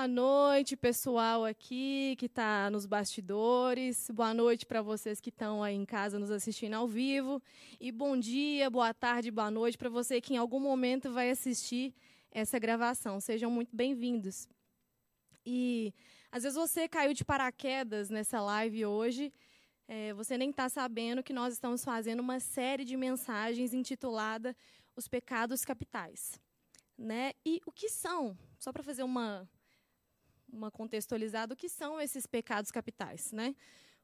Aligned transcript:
Boa 0.00 0.08
noite, 0.08 0.78
pessoal 0.78 1.44
aqui 1.44 2.16
que 2.16 2.24
está 2.24 2.70
nos 2.70 2.86
bastidores. 2.86 4.08
Boa 4.10 4.32
noite 4.32 4.64
para 4.64 4.80
vocês 4.80 5.20
que 5.20 5.28
estão 5.28 5.62
aí 5.62 5.74
em 5.74 5.84
casa 5.84 6.18
nos 6.18 6.30
assistindo 6.30 6.72
ao 6.72 6.88
vivo. 6.88 7.42
E 7.78 7.92
bom 7.92 8.16
dia, 8.16 8.70
boa 8.70 8.94
tarde, 8.94 9.30
boa 9.30 9.50
noite 9.50 9.76
para 9.76 9.90
você 9.90 10.18
que 10.18 10.32
em 10.32 10.38
algum 10.38 10.58
momento 10.58 11.12
vai 11.12 11.28
assistir 11.28 11.94
essa 12.30 12.58
gravação. 12.58 13.20
Sejam 13.20 13.50
muito 13.50 13.76
bem-vindos. 13.76 14.48
E 15.44 15.92
às 16.32 16.44
vezes 16.44 16.56
você 16.56 16.88
caiu 16.88 17.12
de 17.12 17.22
paraquedas 17.22 18.08
nessa 18.08 18.40
live 18.40 18.86
hoje. 18.86 19.30
É, 19.86 20.14
você 20.14 20.38
nem 20.38 20.48
está 20.48 20.70
sabendo 20.70 21.22
que 21.22 21.34
nós 21.34 21.52
estamos 21.52 21.84
fazendo 21.84 22.20
uma 22.20 22.40
série 22.40 22.86
de 22.86 22.96
mensagens 22.96 23.74
intitulada 23.74 24.56
Os 24.96 25.06
Pecados 25.06 25.62
Capitais. 25.62 26.40
Né? 26.96 27.32
E 27.44 27.60
o 27.66 27.70
que 27.70 27.90
são? 27.90 28.34
Só 28.58 28.72
para 28.72 28.82
fazer 28.82 29.02
uma, 29.02 29.46
uma 30.52 30.70
contextualizada, 30.70 31.54
o 31.54 31.56
que 31.56 31.68
são 31.68 32.00
esses 32.00 32.26
pecados 32.26 32.70
capitais? 32.70 33.32
Né? 33.32 33.54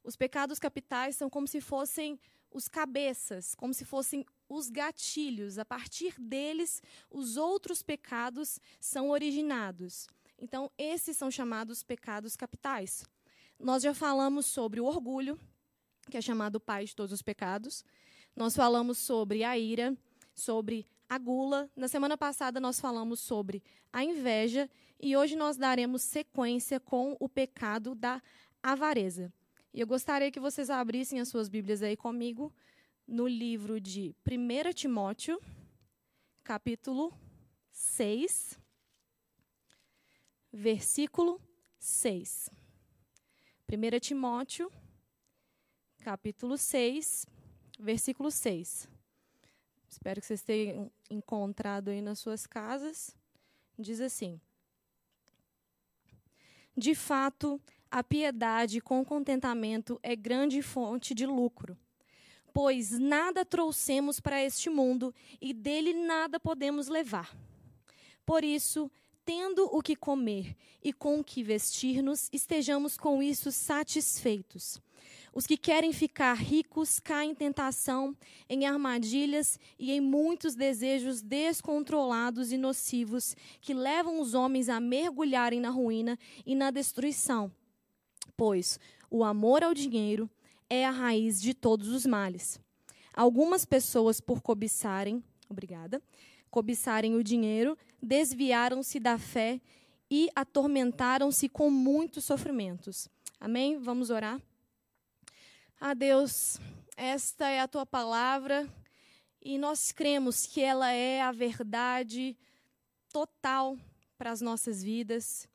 Os 0.03 0.17
pecados 0.17 0.59
capitais 0.59 1.17
são 1.17 1.29
como 1.29 1.47
se 1.47 1.61
fossem 1.61 2.19
os 2.51 2.69
cabeças, 2.69 3.55
como 3.55 3.75
se 3.75 3.85
fossem 3.85 4.25
os 4.49 4.71
gatilhos. 4.71 5.59
A 5.59 5.65
partir 5.65 6.15
deles, 6.19 6.83
os 7.11 7.37
outros 7.37 7.83
pecados 7.83 8.61
são 8.81 9.11
originados. 9.11 10.09
Então, 10.39 10.71
esses 10.79 11.17
são 11.17 11.31
chamados 11.31 11.83
pecados 11.83 12.37
capitais. 12.37 13.05
Nós 13.59 13.83
já 13.83 13.95
falamos 13.95 14.47
sobre 14.47 14.81
o 14.81 14.85
orgulho, 14.85 15.39
que 16.11 16.17
é 16.17 16.21
chamado 16.21 16.61
pai 16.61 16.85
de 16.85 16.95
todos 16.95 17.13
os 17.13 17.23
pecados. 17.23 17.85
Nós 18.35 18.55
falamos 18.55 18.99
sobre 18.99 19.43
a 19.43 19.59
ira, 19.59 19.97
sobre 20.35 20.87
a 21.09 21.19
gula. 21.19 21.71
Na 21.77 21.89
semana 21.89 22.17
passada 22.17 22.61
nós 22.61 22.81
falamos 22.81 23.21
sobre 23.21 23.63
a 23.93 24.05
inveja 24.05 24.69
e 25.01 25.17
hoje 25.17 25.37
nós 25.37 25.57
daremos 25.57 26.03
sequência 26.03 26.81
com 26.81 27.17
o 27.21 27.29
pecado 27.29 27.95
da 27.95 28.23
avareza. 28.63 29.33
E 29.73 29.81
eu 29.81 29.87
gostaria 29.87 30.31
que 30.31 30.41
vocês 30.41 30.71
abrissem 30.71 31.21
as 31.21 31.29
suas 31.29 31.49
Bíblias 31.49 31.83
aí 31.83 31.97
comigo 31.97 32.53
no 33.07 33.29
livro 33.29 33.81
de 33.81 34.15
1 34.27 34.73
Timóteo, 34.73 35.41
capítulo 36.43 37.13
6, 37.71 38.59
versículo 40.53 41.41
6. 41.79 42.51
1 43.71 44.01
Timóteo, 44.01 44.73
capítulo 45.99 46.57
6, 46.57 47.27
versículo 47.79 48.31
6. 48.31 48.96
Espero 50.07 50.21
que 50.21 50.27
vocês 50.29 50.43
tenham 50.43 50.89
encontrado 51.11 51.89
aí 51.89 52.01
nas 52.01 52.21
suas 52.21 52.47
casas. 52.47 53.13
Diz 53.77 54.01
assim: 54.01 54.41
De 56.77 56.95
fato, 56.95 57.61
a 57.91 58.05
piedade 58.05 58.81
com 58.81 59.05
contentamento 59.05 59.99
é 60.05 60.15
grande 60.15 60.63
fonte 60.63 61.13
de 61.13 61.27
lucro. 61.27 61.77
Pois 62.55 62.97
nada 62.97 63.45
trouxemos 63.45 64.21
para 64.21 64.41
este 64.41 64.71
mundo 64.71 65.13
e 65.41 65.53
dele 65.53 65.93
nada 65.93 66.39
podemos 66.39 66.87
levar. 66.87 67.37
Por 68.25 68.45
isso, 68.45 68.89
tendo 69.25 69.65
o 69.65 69.83
que 69.83 69.97
comer 69.97 70.57
e 70.85 70.93
com 70.93 71.19
o 71.19 71.25
que 71.25 71.43
vestir-nos, 71.43 72.29
estejamos 72.33 72.97
com 72.97 73.21
isso 73.21 73.51
satisfeitos. 73.51 74.81
Os 75.37 75.47
que 75.47 75.59
querem 75.59 75.93
ficar 75.93 76.33
ricos 76.33 76.99
caem 76.99 77.33
em 77.33 77.35
tentação, 77.35 78.17
em 78.49 78.65
armadilhas 78.65 79.61
e 79.79 79.93
em 79.93 80.01
muitos 80.01 80.55
desejos 80.55 81.21
descontrolados 81.21 82.53
e 82.53 82.57
nocivos 82.57 83.37
que 83.61 83.75
levam 83.75 84.19
os 84.19 84.33
homens 84.33 84.71
a 84.71 84.81
mergulharem 84.81 85.61
na 85.61 85.69
ruína 85.69 86.19
e 86.47 86.55
na 86.55 86.71
destruição. 86.71 87.53
Pois 88.35 88.81
o 89.11 89.23
amor 89.23 89.63
ao 89.63 89.75
dinheiro 89.75 90.27
é 90.71 90.87
a 90.87 90.91
raiz 90.91 91.39
de 91.39 91.53
todos 91.53 91.89
os 91.89 92.07
males. 92.07 92.59
Algumas 93.13 93.67
pessoas, 93.67 94.23
por 94.23 94.41
cobiçarem, 94.41 95.23
obrigada, 95.51 96.03
cobiçarem 96.51 97.15
o 97.15 97.23
dinheiro, 97.23 97.77
desviaram-se 98.03 98.99
da 98.99 99.19
fé 99.19 99.61
e 100.11 100.31
atormentaram-se 100.35 101.47
com 101.47 101.69
muitos 101.69 102.25
sofrimentos. 102.25 103.07
Amém? 103.39 103.77
Vamos 103.77 104.09
orar? 104.09 104.41
Ah, 105.79 105.93
Deus, 105.93 106.59
esta 106.97 107.51
é 107.51 107.61
a 107.61 107.69
tua 107.69 107.85
palavra 107.85 108.67
e 109.43 109.59
nós 109.59 109.93
cremos 109.93 110.47
que 110.47 110.63
ela 110.63 110.91
é 110.91 111.21
a 111.21 111.31
verdade 111.31 112.35
total 113.13 113.77
para 114.17 114.31
as 114.31 114.41
nossas 114.41 114.83
vidas. 114.83 115.47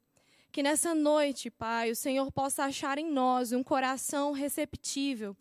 Que 0.52 0.62
nessa 0.62 0.94
noite, 0.94 1.50
Pai, 1.50 1.90
o 1.90 1.96
Senhor 1.96 2.31
possa 2.31 2.66
achar 2.66 3.00
em 3.00 3.12
nós 3.12 3.52
um 3.52 3.64
coração 3.64 4.31
receptível. 4.31 5.36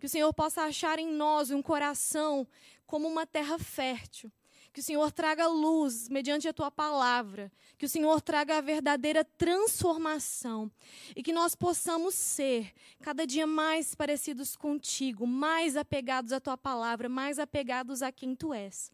Que 0.00 0.06
o 0.06 0.08
Senhor 0.08 0.34
possa 0.34 0.62
achar 0.62 0.98
em 0.98 1.12
nós 1.12 1.52
um 1.52 1.62
coração 1.62 2.44
como 2.86 3.06
uma 3.06 3.24
terra 3.24 3.56
fértil 3.56 4.32
que 4.74 4.80
o 4.80 4.82
Senhor 4.82 5.12
traga 5.12 5.46
luz 5.46 6.08
mediante 6.08 6.48
a 6.48 6.52
tua 6.52 6.68
palavra, 6.68 7.50
que 7.78 7.86
o 7.86 7.88
Senhor 7.88 8.20
traga 8.20 8.58
a 8.58 8.60
verdadeira 8.60 9.24
transformação 9.24 10.68
e 11.14 11.22
que 11.22 11.32
nós 11.32 11.54
possamos 11.54 12.12
ser 12.16 12.72
cada 13.00 13.24
dia 13.24 13.46
mais 13.46 13.94
parecidos 13.94 14.56
contigo, 14.56 15.28
mais 15.28 15.76
apegados 15.76 16.32
à 16.32 16.40
tua 16.40 16.58
palavra, 16.58 17.08
mais 17.08 17.38
apegados 17.38 18.02
a 18.02 18.10
quem 18.10 18.34
tu 18.34 18.52
és. 18.52 18.90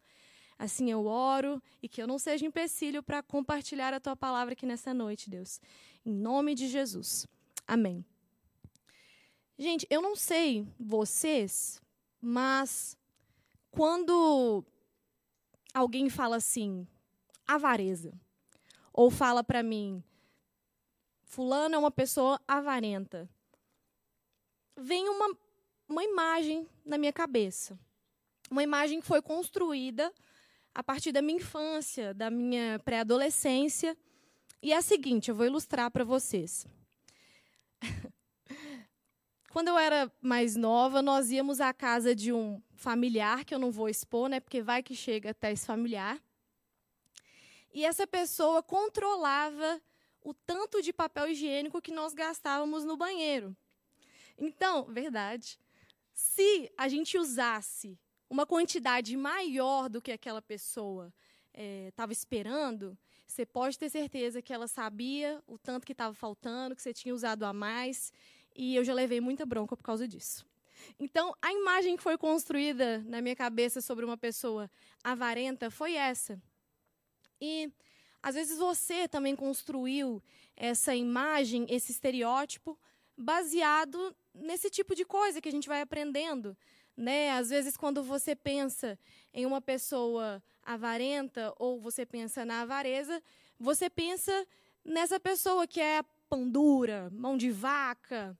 Assim 0.59 0.91
eu 0.91 1.07
oro 1.07 1.59
e 1.81 1.89
que 1.89 1.99
eu 1.99 2.05
não 2.05 2.19
seja 2.19 2.45
empecilho 2.45 3.01
para 3.01 3.23
compartilhar 3.23 3.91
a 3.91 3.99
tua 3.99 4.15
palavra 4.15 4.53
aqui 4.53 4.67
nessa 4.67 4.93
noite, 4.93 5.31
Deus. 5.31 5.59
Em 6.05 6.13
nome 6.13 6.53
de 6.53 6.67
Jesus. 6.67 7.25
Amém. 7.67 8.05
Gente, 9.57 9.87
eu 9.89 9.99
não 9.99 10.15
sei 10.15 10.67
vocês, 10.79 11.81
mas 12.21 12.95
quando 13.71 14.63
alguém 15.73 16.09
fala 16.09 16.37
assim, 16.37 16.87
avareza, 17.47 18.13
ou 18.93 19.09
fala 19.09 19.43
para 19.43 19.63
mim, 19.63 20.03
fulano 21.23 21.75
é 21.75 21.77
uma 21.77 21.91
pessoa 21.91 22.39
avarenta, 22.47 23.29
vem 24.77 25.07
uma, 25.07 25.37
uma 25.87 26.03
imagem 26.03 26.67
na 26.85 26.97
minha 26.97 27.13
cabeça. 27.13 27.79
Uma 28.49 28.63
imagem 28.63 28.99
que 28.99 29.07
foi 29.07 29.21
construída 29.21 30.11
a 30.73 30.83
partir 30.83 31.11
da 31.11 31.21
minha 31.21 31.37
infância, 31.37 32.13
da 32.13 32.29
minha 32.29 32.79
pré-adolescência. 32.79 33.97
E 34.61 34.73
é 34.73 34.77
a 34.77 34.81
seguinte, 34.81 35.29
eu 35.29 35.35
vou 35.35 35.45
ilustrar 35.45 35.89
para 35.89 36.03
vocês. 36.03 36.67
Quando 39.51 39.67
eu 39.67 39.77
era 39.77 40.09
mais 40.21 40.55
nova, 40.55 41.01
nós 41.01 41.29
íamos 41.29 41.59
à 41.59 41.73
casa 41.73 42.15
de 42.15 42.31
um 42.31 42.61
familiar, 42.73 43.43
que 43.43 43.53
eu 43.53 43.59
não 43.59 43.69
vou 43.69 43.89
expor, 43.89 44.29
né, 44.29 44.39
porque 44.39 44.61
vai 44.61 44.81
que 44.81 44.95
chega 44.95 45.31
até 45.31 45.51
esse 45.51 45.65
familiar. 45.65 46.17
E 47.73 47.83
essa 47.83 48.07
pessoa 48.07 48.63
controlava 48.63 49.81
o 50.23 50.33
tanto 50.33 50.81
de 50.81 50.93
papel 50.93 51.27
higiênico 51.27 51.81
que 51.81 51.91
nós 51.91 52.13
gastávamos 52.13 52.85
no 52.85 52.95
banheiro. 52.95 53.53
Então, 54.37 54.85
verdade, 54.85 55.59
se 56.13 56.71
a 56.77 56.87
gente 56.87 57.17
usasse 57.17 57.99
uma 58.29 58.45
quantidade 58.45 59.17
maior 59.17 59.89
do 59.89 60.01
que 60.01 60.13
aquela 60.13 60.41
pessoa 60.41 61.13
estava 61.89 62.13
é, 62.13 62.15
esperando, 62.15 62.97
você 63.27 63.45
pode 63.45 63.77
ter 63.77 63.89
certeza 63.89 64.41
que 64.41 64.53
ela 64.53 64.67
sabia 64.67 65.43
o 65.45 65.57
tanto 65.57 65.85
que 65.85 65.91
estava 65.91 66.13
faltando, 66.13 66.73
que 66.73 66.81
você 66.81 66.93
tinha 66.93 67.13
usado 67.13 67.43
a 67.43 67.51
mais, 67.51 68.13
e 68.55 68.75
eu 68.75 68.83
já 68.83 68.93
levei 68.93 69.21
muita 69.21 69.45
bronca 69.45 69.75
por 69.75 69.83
causa 69.83 70.07
disso. 70.07 70.45
Então, 70.99 71.35
a 71.41 71.51
imagem 71.51 71.95
que 71.95 72.03
foi 72.03 72.17
construída 72.17 72.99
na 73.05 73.21
minha 73.21 73.35
cabeça 73.35 73.81
sobre 73.81 74.03
uma 74.03 74.17
pessoa 74.17 74.69
avarenta 75.03 75.69
foi 75.69 75.93
essa. 75.93 76.41
E 77.39 77.71
às 78.21 78.35
vezes 78.35 78.57
você 78.57 79.07
também 79.07 79.35
construiu 79.35 80.21
essa 80.55 80.95
imagem, 80.95 81.65
esse 81.69 81.91
estereótipo, 81.91 82.77
baseado 83.17 84.15
nesse 84.33 84.69
tipo 84.69 84.95
de 84.95 85.05
coisa 85.05 85.41
que 85.41 85.49
a 85.49 85.51
gente 85.51 85.67
vai 85.67 85.81
aprendendo. 85.81 86.55
Né? 86.95 87.31
Às 87.31 87.49
vezes, 87.49 87.75
quando 87.77 88.03
você 88.03 88.35
pensa 88.35 88.97
em 89.33 89.45
uma 89.45 89.61
pessoa 89.61 90.43
avarenta 90.63 91.53
ou 91.57 91.79
você 91.79 92.05
pensa 92.05 92.45
na 92.45 92.61
avareza, 92.61 93.21
você 93.59 93.89
pensa 93.89 94.47
nessa 94.83 95.19
pessoa 95.19 95.65
que 95.65 95.79
é 95.79 96.03
pão 96.31 96.49
dura, 96.49 97.09
mão 97.11 97.35
de 97.35 97.51
vaca, 97.51 98.37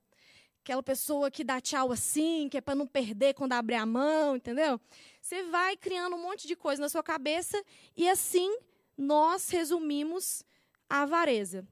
aquela 0.62 0.82
pessoa 0.82 1.30
que 1.30 1.44
dá 1.44 1.60
tchau 1.60 1.92
assim, 1.92 2.48
que 2.48 2.56
é 2.56 2.60
para 2.62 2.74
não 2.74 2.86
perder 2.86 3.34
quando 3.34 3.52
abre 3.52 3.74
a 3.74 3.84
mão, 3.84 4.34
entendeu? 4.34 4.80
Você 5.20 5.42
vai 5.42 5.76
criando 5.76 6.16
um 6.16 6.22
monte 6.22 6.48
de 6.48 6.56
coisa 6.56 6.80
na 6.80 6.88
sua 6.88 7.02
cabeça 7.02 7.62
e 7.94 8.08
assim 8.08 8.50
nós 8.96 9.50
resumimos 9.50 10.42
a 10.88 11.02
avareza. 11.02 11.68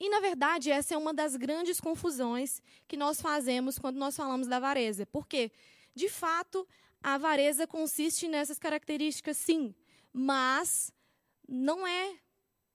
E, 0.00 0.10
na 0.10 0.18
verdade, 0.18 0.72
essa 0.72 0.94
é 0.94 0.98
uma 0.98 1.14
das 1.14 1.36
grandes 1.36 1.80
confusões 1.80 2.60
que 2.88 2.96
nós 2.96 3.22
fazemos 3.22 3.78
quando 3.78 3.98
nós 3.98 4.16
falamos 4.16 4.48
da 4.48 4.56
avareza. 4.56 5.06
Porque, 5.06 5.52
de 5.94 6.08
fato, 6.08 6.66
a 7.00 7.14
avareza 7.14 7.64
consiste 7.68 8.26
nessas 8.26 8.58
características, 8.58 9.36
sim, 9.36 9.72
mas 10.12 10.92
não 11.48 11.86
é 11.86 12.16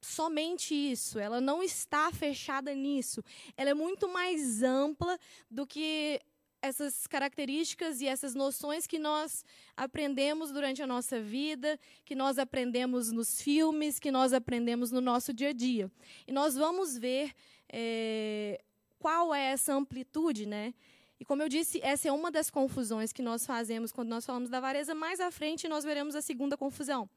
somente 0.01 0.73
isso, 0.73 1.19
ela 1.19 1.41
não 1.41 1.61
está 1.63 2.11
fechada 2.11 2.73
nisso. 2.73 3.23
Ela 3.55 3.71
é 3.71 3.73
muito 3.73 4.07
mais 4.07 4.61
ampla 4.63 5.19
do 5.49 5.65
que 5.65 6.21
essas 6.61 7.07
características 7.07 8.01
e 8.01 8.07
essas 8.07 8.33
noções 8.33 8.87
que 8.87 8.97
nós 8.97 9.45
aprendemos 9.75 10.51
durante 10.51 10.81
a 10.81 10.87
nossa 10.87 11.21
vida, 11.21 11.79
que 12.03 12.15
nós 12.15 12.37
aprendemos 12.37 13.11
nos 13.11 13.41
filmes, 13.41 13.99
que 13.99 14.11
nós 14.11 14.33
aprendemos 14.33 14.91
no 14.91 15.01
nosso 15.01 15.33
dia 15.33 15.49
a 15.49 15.53
dia. 15.53 15.91
E 16.27 16.31
nós 16.31 16.55
vamos 16.55 16.97
ver 16.97 17.33
é, 17.69 18.59
qual 18.99 19.33
é 19.33 19.51
essa 19.51 19.73
amplitude, 19.73 20.45
né? 20.45 20.73
E 21.19 21.25
como 21.25 21.41
eu 21.41 21.49
disse, 21.49 21.79
essa 21.81 22.07
é 22.07 22.11
uma 22.11 22.29
das 22.29 22.49
confusões 22.49 23.11
que 23.11 23.21
nós 23.21 23.45
fazemos 23.45 23.91
quando 23.91 24.09
nós 24.09 24.25
falamos 24.25 24.49
da 24.49 24.57
avareza. 24.57 24.93
Mais 24.93 25.19
à 25.19 25.31
frente 25.31 25.67
nós 25.67 25.83
veremos 25.83 26.15
a 26.15 26.21
segunda 26.21 26.55
confusão. 26.55 27.09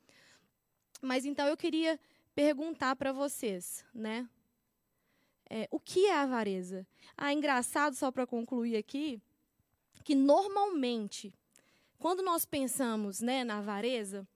Mas 1.02 1.24
então 1.24 1.46
eu 1.46 1.56
queria 1.56 1.98
perguntar 2.34 2.96
para 2.96 3.12
vocês, 3.12 3.84
né? 3.94 4.28
É, 5.48 5.66
o 5.70 5.80
que 5.80 6.06
é 6.06 6.14
avareza? 6.14 6.86
Ah, 7.16 7.32
engraçado, 7.32 7.96
só 7.96 8.10
para 8.10 8.26
concluir 8.26 8.76
aqui, 8.76 9.20
que 10.04 10.14
normalmente, 10.14 11.34
quando 11.98 12.22
nós 12.22 12.44
pensamos 12.44 13.20
né, 13.20 13.42
na 13.42 13.58
avareza, 13.58 14.26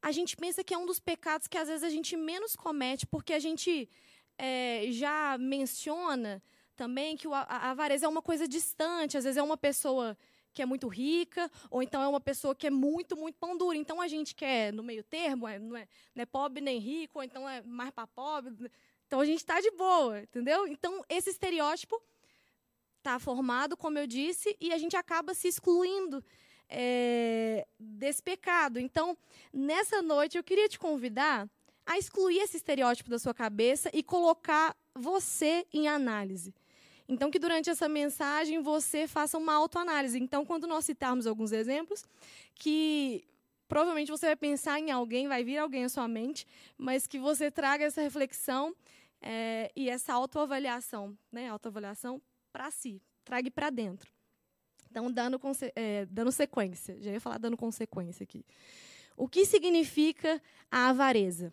a 0.00 0.10
gente 0.10 0.36
pensa 0.36 0.64
que 0.64 0.74
é 0.74 0.78
um 0.78 0.86
dos 0.86 0.98
pecados 0.98 1.46
que 1.46 1.56
às 1.56 1.68
vezes 1.68 1.84
a 1.84 1.90
gente 1.90 2.16
menos 2.16 2.56
comete, 2.56 3.06
porque 3.06 3.32
a 3.32 3.38
gente 3.38 3.88
é, 4.36 4.86
já 4.90 5.38
menciona 5.38 6.42
também 6.74 7.16
que 7.16 7.28
a, 7.28 7.42
a 7.42 7.70
avareza 7.70 8.06
é 8.06 8.08
uma 8.08 8.22
coisa 8.22 8.48
distante, 8.48 9.16
às 9.16 9.22
vezes 9.22 9.36
é 9.36 9.42
uma 9.42 9.56
pessoa 9.56 10.18
que 10.52 10.62
é 10.62 10.66
muito 10.66 10.88
rica, 10.88 11.50
ou 11.70 11.82
então 11.82 12.02
é 12.02 12.08
uma 12.08 12.20
pessoa 12.20 12.54
que 12.54 12.66
é 12.66 12.70
muito, 12.70 13.16
muito 13.16 13.36
pão 13.38 13.56
duro. 13.56 13.76
Então 13.76 14.00
a 14.00 14.08
gente 14.08 14.34
quer 14.34 14.72
no 14.72 14.82
meio 14.82 15.02
termo, 15.02 15.48
é, 15.48 15.58
não, 15.58 15.76
é, 15.76 15.88
não 16.14 16.22
é 16.22 16.26
pobre 16.26 16.60
nem 16.60 16.78
rico, 16.78 17.18
ou 17.18 17.24
então 17.24 17.48
é 17.48 17.62
mais 17.62 17.90
para 17.90 18.06
pobre. 18.06 18.70
Então 19.06 19.20
a 19.20 19.24
gente 19.24 19.38
está 19.38 19.60
de 19.60 19.70
boa, 19.72 20.20
entendeu? 20.20 20.66
Então 20.66 21.04
esse 21.08 21.30
estereótipo 21.30 22.00
está 22.98 23.18
formado, 23.18 23.76
como 23.76 23.98
eu 23.98 24.06
disse, 24.06 24.56
e 24.60 24.72
a 24.72 24.78
gente 24.78 24.96
acaba 24.96 25.34
se 25.34 25.48
excluindo 25.48 26.24
é, 26.68 27.66
desse 27.78 28.22
pecado. 28.22 28.78
Então, 28.78 29.16
nessa 29.52 30.00
noite, 30.00 30.38
eu 30.38 30.44
queria 30.44 30.68
te 30.68 30.78
convidar 30.78 31.48
a 31.84 31.98
excluir 31.98 32.38
esse 32.38 32.56
estereótipo 32.56 33.10
da 33.10 33.18
sua 33.18 33.34
cabeça 33.34 33.90
e 33.92 34.02
colocar 34.02 34.76
você 34.94 35.66
em 35.72 35.88
análise. 35.88 36.54
Então, 37.12 37.30
que 37.30 37.38
durante 37.38 37.68
essa 37.68 37.88
mensagem 37.88 38.62
você 38.62 39.06
faça 39.06 39.36
uma 39.36 39.54
autoanálise. 39.54 40.18
Então, 40.18 40.44
quando 40.44 40.66
nós 40.66 40.84
citarmos 40.84 41.26
alguns 41.26 41.52
exemplos, 41.52 42.04
que 42.54 43.24
provavelmente 43.68 44.10
você 44.10 44.26
vai 44.26 44.36
pensar 44.36 44.80
em 44.80 44.90
alguém, 44.90 45.28
vai 45.28 45.44
vir 45.44 45.58
alguém 45.58 45.84
à 45.84 45.88
sua 45.88 46.08
mente, 46.08 46.46
mas 46.76 47.06
que 47.06 47.18
você 47.18 47.50
traga 47.50 47.84
essa 47.84 48.00
reflexão 48.00 48.74
é, 49.20 49.70
e 49.76 49.88
essa 49.88 50.12
autoavaliação, 50.12 51.16
né? 51.30 51.48
Autoavaliação 51.48 52.20
para 52.52 52.70
si, 52.70 53.00
trague 53.24 53.50
para 53.50 53.70
dentro. 53.70 54.10
Então, 54.90 55.10
dando, 55.10 55.40
é, 55.74 56.06
dando 56.06 56.32
sequência, 56.32 57.00
já 57.00 57.12
ia 57.12 57.20
falar 57.20 57.38
dando 57.38 57.56
consequência 57.56 58.24
aqui. 58.24 58.44
O 59.16 59.28
que 59.28 59.44
significa 59.44 60.40
a 60.70 60.88
avareza? 60.88 61.52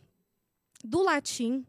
Do 0.84 1.02
latim, 1.04 1.66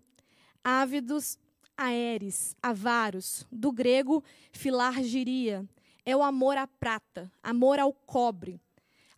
ávidos, 0.62 1.38
aeres, 1.80 2.54
avaros, 2.62 3.46
do 3.50 3.72
grego, 3.72 4.22
filargiria, 4.52 5.66
é 6.04 6.14
o 6.14 6.22
amor 6.22 6.58
à 6.58 6.66
prata, 6.66 7.32
amor 7.42 7.78
ao 7.78 7.90
cobre. 7.90 8.60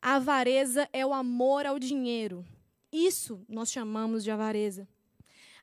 A 0.00 0.14
avareza 0.14 0.88
é 0.92 1.04
o 1.04 1.12
amor 1.12 1.66
ao 1.66 1.78
dinheiro. 1.78 2.46
Isso 2.92 3.44
nós 3.48 3.70
chamamos 3.70 4.22
de 4.22 4.30
avareza. 4.30 4.86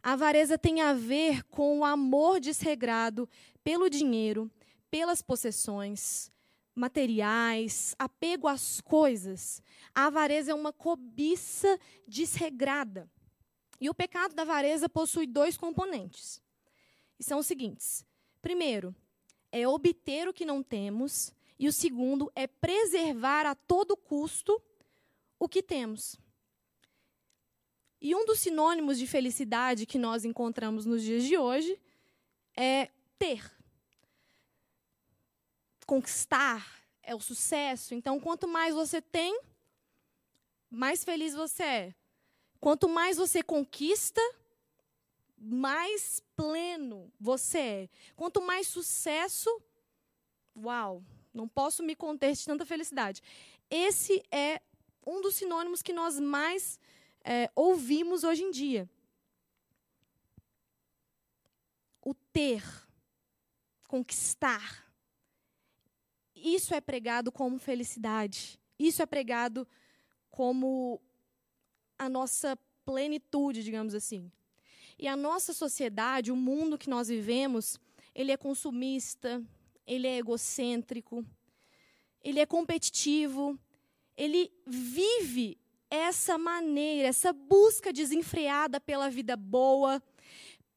A 0.04 0.14
avareza 0.14 0.58
tem 0.58 0.82
a 0.82 0.94
ver 0.94 1.44
com 1.46 1.80
o 1.80 1.86
amor 1.86 2.42
desregrado 2.42 3.30
pelo 3.64 3.90
dinheiro, 3.90 4.52
pelas 4.92 5.22
possessões 5.22 6.30
materiais, 6.76 7.96
apego 7.98 8.48
às 8.48 8.82
coisas. 8.82 9.62
A 9.94 10.08
avareza 10.08 10.52
é 10.52 10.56
uma 10.56 10.72
cobiça 10.72 11.80
desregrada. 12.08 13.10
E 13.80 13.90
o 13.90 13.94
pecado 13.94 14.34
da 14.34 14.44
avareza 14.44 14.90
possui 14.90 15.28
dois 15.28 15.58
componentes. 15.58 16.42
E 17.20 17.24
são 17.24 17.40
os 17.40 17.48
seguintes: 17.48 18.06
primeiro, 18.42 18.96
é 19.52 19.68
obter 19.68 20.28
o 20.28 20.34
que 20.34 20.46
não 20.46 20.64
temos, 20.64 21.34
e 21.58 21.68
o 21.68 21.74
segundo 21.74 22.32
é 22.36 22.48
preservar 22.48 23.46
a 23.46 23.54
todo 23.54 23.98
custo 23.98 24.62
o 25.38 25.48
que 25.48 25.62
temos. 25.62 26.16
E 28.02 28.16
um 28.16 28.26
dos 28.26 28.40
sinônimos 28.40 28.98
de 28.98 29.06
felicidade 29.06 29.86
que 29.86 29.98
nós 29.98 30.24
encontramos 30.24 30.86
nos 30.86 31.04
dias 31.04 31.24
de 31.24 31.38
hoje 31.38 31.78
é 32.56 32.90
ter. 33.18 33.52
Conquistar 35.86 36.82
é 37.04 37.14
o 37.14 37.20
sucesso. 37.20 37.94
Então, 37.94 38.20
quanto 38.20 38.48
mais 38.48 38.74
você 38.74 39.02
tem, 39.02 39.42
mais 40.70 41.04
feliz 41.04 41.34
você 41.34 41.64
é. 41.64 41.96
Quanto 42.62 42.88
mais 42.88 43.18
você 43.18 43.44
conquista, 43.44 44.22
mais 45.40 46.22
pleno 46.36 47.12
você 47.20 47.60
é. 47.60 47.90
Quanto 48.16 48.42
mais 48.42 48.68
sucesso, 48.68 49.50
uau, 50.56 51.04
não 51.34 51.48
posso 51.48 51.84
me 51.84 51.96
conter 51.96 52.34
de 52.34 52.46
tanta 52.46 52.66
felicidade. 52.66 53.22
Esse 53.70 54.24
é 54.32 54.62
um 55.06 55.22
dos 55.22 55.36
sinônimos 55.36 55.82
que 55.82 55.94
nós 55.94 56.20
mais 56.20 56.80
é, 57.24 57.50
ouvimos 57.56 58.24
hoje 58.24 58.44
em 58.44 58.52
dia. 58.52 58.90
O 62.02 62.14
ter, 62.14 62.64
conquistar. 63.88 64.88
Isso 66.36 66.74
é 66.74 66.82
pregado 66.82 67.32
como 67.32 67.60
felicidade. 67.60 68.60
Isso 68.78 69.02
é 69.02 69.06
pregado 69.06 69.68
como 70.30 71.02
a 71.98 72.08
nossa 72.08 72.58
plenitude, 72.86 73.64
digamos 73.64 73.94
assim. 73.94 74.32
E 75.00 75.08
a 75.08 75.16
nossa 75.16 75.54
sociedade, 75.54 76.30
o 76.30 76.36
mundo 76.36 76.78
que 76.78 76.90
nós 76.90 77.08
vivemos, 77.08 77.80
ele 78.14 78.34
é 78.34 78.38
consumista, 78.38 79.42
ele 79.88 80.06
é 80.06 80.18
egocêntrico, 80.18 81.26
ele 82.22 82.42
é 82.42 82.46
competitivo, 82.46 83.58
ele 84.18 84.52
vive 84.68 85.58
essa 85.90 86.38
maneira, 86.38 87.08
essa 87.08 87.32
busca 87.32 87.94
desenfreada 87.94 88.78
pela 88.82 89.10
vida 89.10 89.38
boa, 89.38 90.04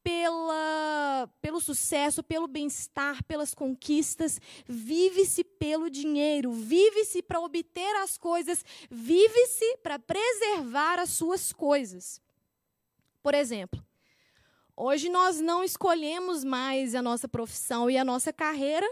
pela, 0.01 1.29
pelo 1.41 1.59
sucesso, 1.59 2.23
pelo 2.23 2.47
bem-estar, 2.47 3.21
pelas 3.25 3.53
conquistas, 3.53 4.39
vive-se 4.65 5.43
pelo 5.43 5.89
dinheiro, 5.89 6.53
vive-se 6.53 7.21
para 7.21 7.41
obter 7.41 7.93
as 7.97 8.17
coisas, 8.17 8.63
vive-se 8.89 9.77
para 9.83 9.99
preservar 9.99 10.97
as 10.97 11.09
suas 11.09 11.51
coisas. 11.51 12.21
Por 13.21 13.33
exemplo, 13.33 13.85
hoje 14.75 15.09
nós 15.09 15.39
não 15.39 15.63
escolhemos 15.63 16.43
mais 16.43 16.95
a 16.95 17.01
nossa 17.01 17.27
profissão 17.27 17.89
e 17.89 17.97
a 17.97 18.03
nossa 18.03 18.31
carreira 18.33 18.89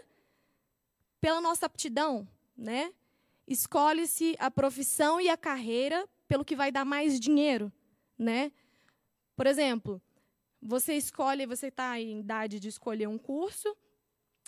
pela 1.20 1.42
nossa 1.42 1.66
aptidão, 1.66 2.28
né? 2.58 2.94
escolhe-se 3.52 4.36
a 4.40 4.50
profissão 4.50 5.20
e 5.20 5.30
a 5.30 5.38
carreira 5.38 6.08
pelo 6.28 6.46
que 6.46 6.56
vai 6.56 6.72
dar 6.72 6.86
mais 6.86 7.20
dinheiro, 7.20 7.72
né? 8.18 8.52
Por 9.36 9.46
exemplo, 9.46 10.02
você 10.62 10.94
escolhe, 10.94 11.46
você 11.46 11.68
está 11.68 12.00
em 12.00 12.20
idade 12.20 12.60
de 12.60 12.70
escolher 12.70 13.08
um 13.08 13.18
curso, 13.18 13.76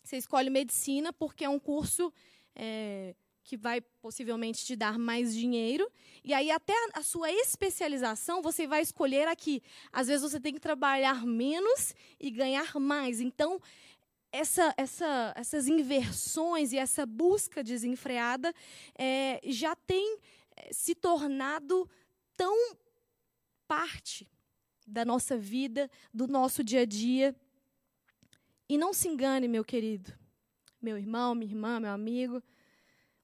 você 0.04 0.18
escolhe 0.18 0.50
medicina 0.50 1.12
porque 1.12 1.44
é 1.44 1.50
um 1.50 1.60
curso 1.60 2.14
é, 2.56 3.16
que 3.44 3.58
vai 3.58 3.82
possivelmente 3.82 4.66
te 4.66 4.76
dar 4.76 4.98
mais 4.98 5.34
dinheiro. 5.36 5.90
E 6.24 6.34
aí, 6.34 6.50
até 6.50 6.74
a, 6.94 7.04
sua 7.04 7.32
especialização, 7.32 8.42
você 8.42 8.66
vai 8.66 8.82
escolher 8.82 9.28
aqui. 9.28 9.62
Às 9.92 10.08
vezes, 10.08 10.22
você 10.22 10.40
tem 10.40 10.54
que 10.54 10.60
trabalhar 10.60 11.26
menos 11.26 11.94
e 12.20 12.32
ganhar 12.32 12.80
mais. 12.80 13.20
Então, 13.20 13.62
essa, 14.32 14.74
essa, 14.78 15.34
essas 15.36 15.68
inversões 15.68 16.72
e 16.72 16.78
essa 16.78 17.06
busca 17.06 17.64
desenfreada 17.64 18.54
é, 18.98 19.40
já 19.44 19.76
tem 19.76 20.18
é, 20.56 20.74
se 20.74 20.96
tornado 20.96 21.88
tão 22.36 22.76
parte 23.68 24.28
da 24.88 25.06
nossa 25.06 25.38
vida, 25.38 25.90
do 26.14 26.28
nosso 26.28 26.64
dia 26.64 26.82
a 26.82 26.86
dia. 26.86 27.36
E 28.68 28.78
não 28.78 28.94
se 28.94 29.08
engane, 29.08 29.48
meu 29.48 29.64
querido, 29.64 30.14
meu 30.82 30.98
irmão, 30.98 31.36
minha 31.36 31.52
irmã, 31.52 31.80
meu 31.80 31.92
amigo, 31.92 32.42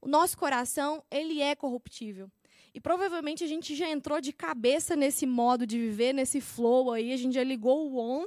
o 0.02 0.08
nosso 0.08 0.38
coração, 0.38 1.04
ele 1.10 1.42
é 1.42 1.56
corruptível. 1.56 2.32
E 2.74 2.80
provavelmente 2.80 3.44
a 3.44 3.48
gente 3.48 3.76
já 3.76 3.90
entrou 3.90 4.22
de 4.22 4.32
cabeça 4.32 4.96
nesse 4.96 5.26
modo 5.26 5.66
de 5.66 5.78
viver, 5.78 6.14
nesse 6.14 6.40
flow 6.40 6.92
aí, 6.92 7.12
a 7.12 7.18
gente 7.18 7.34
já 7.34 7.44
ligou 7.44 7.92
o 7.92 7.98
on 7.98 8.26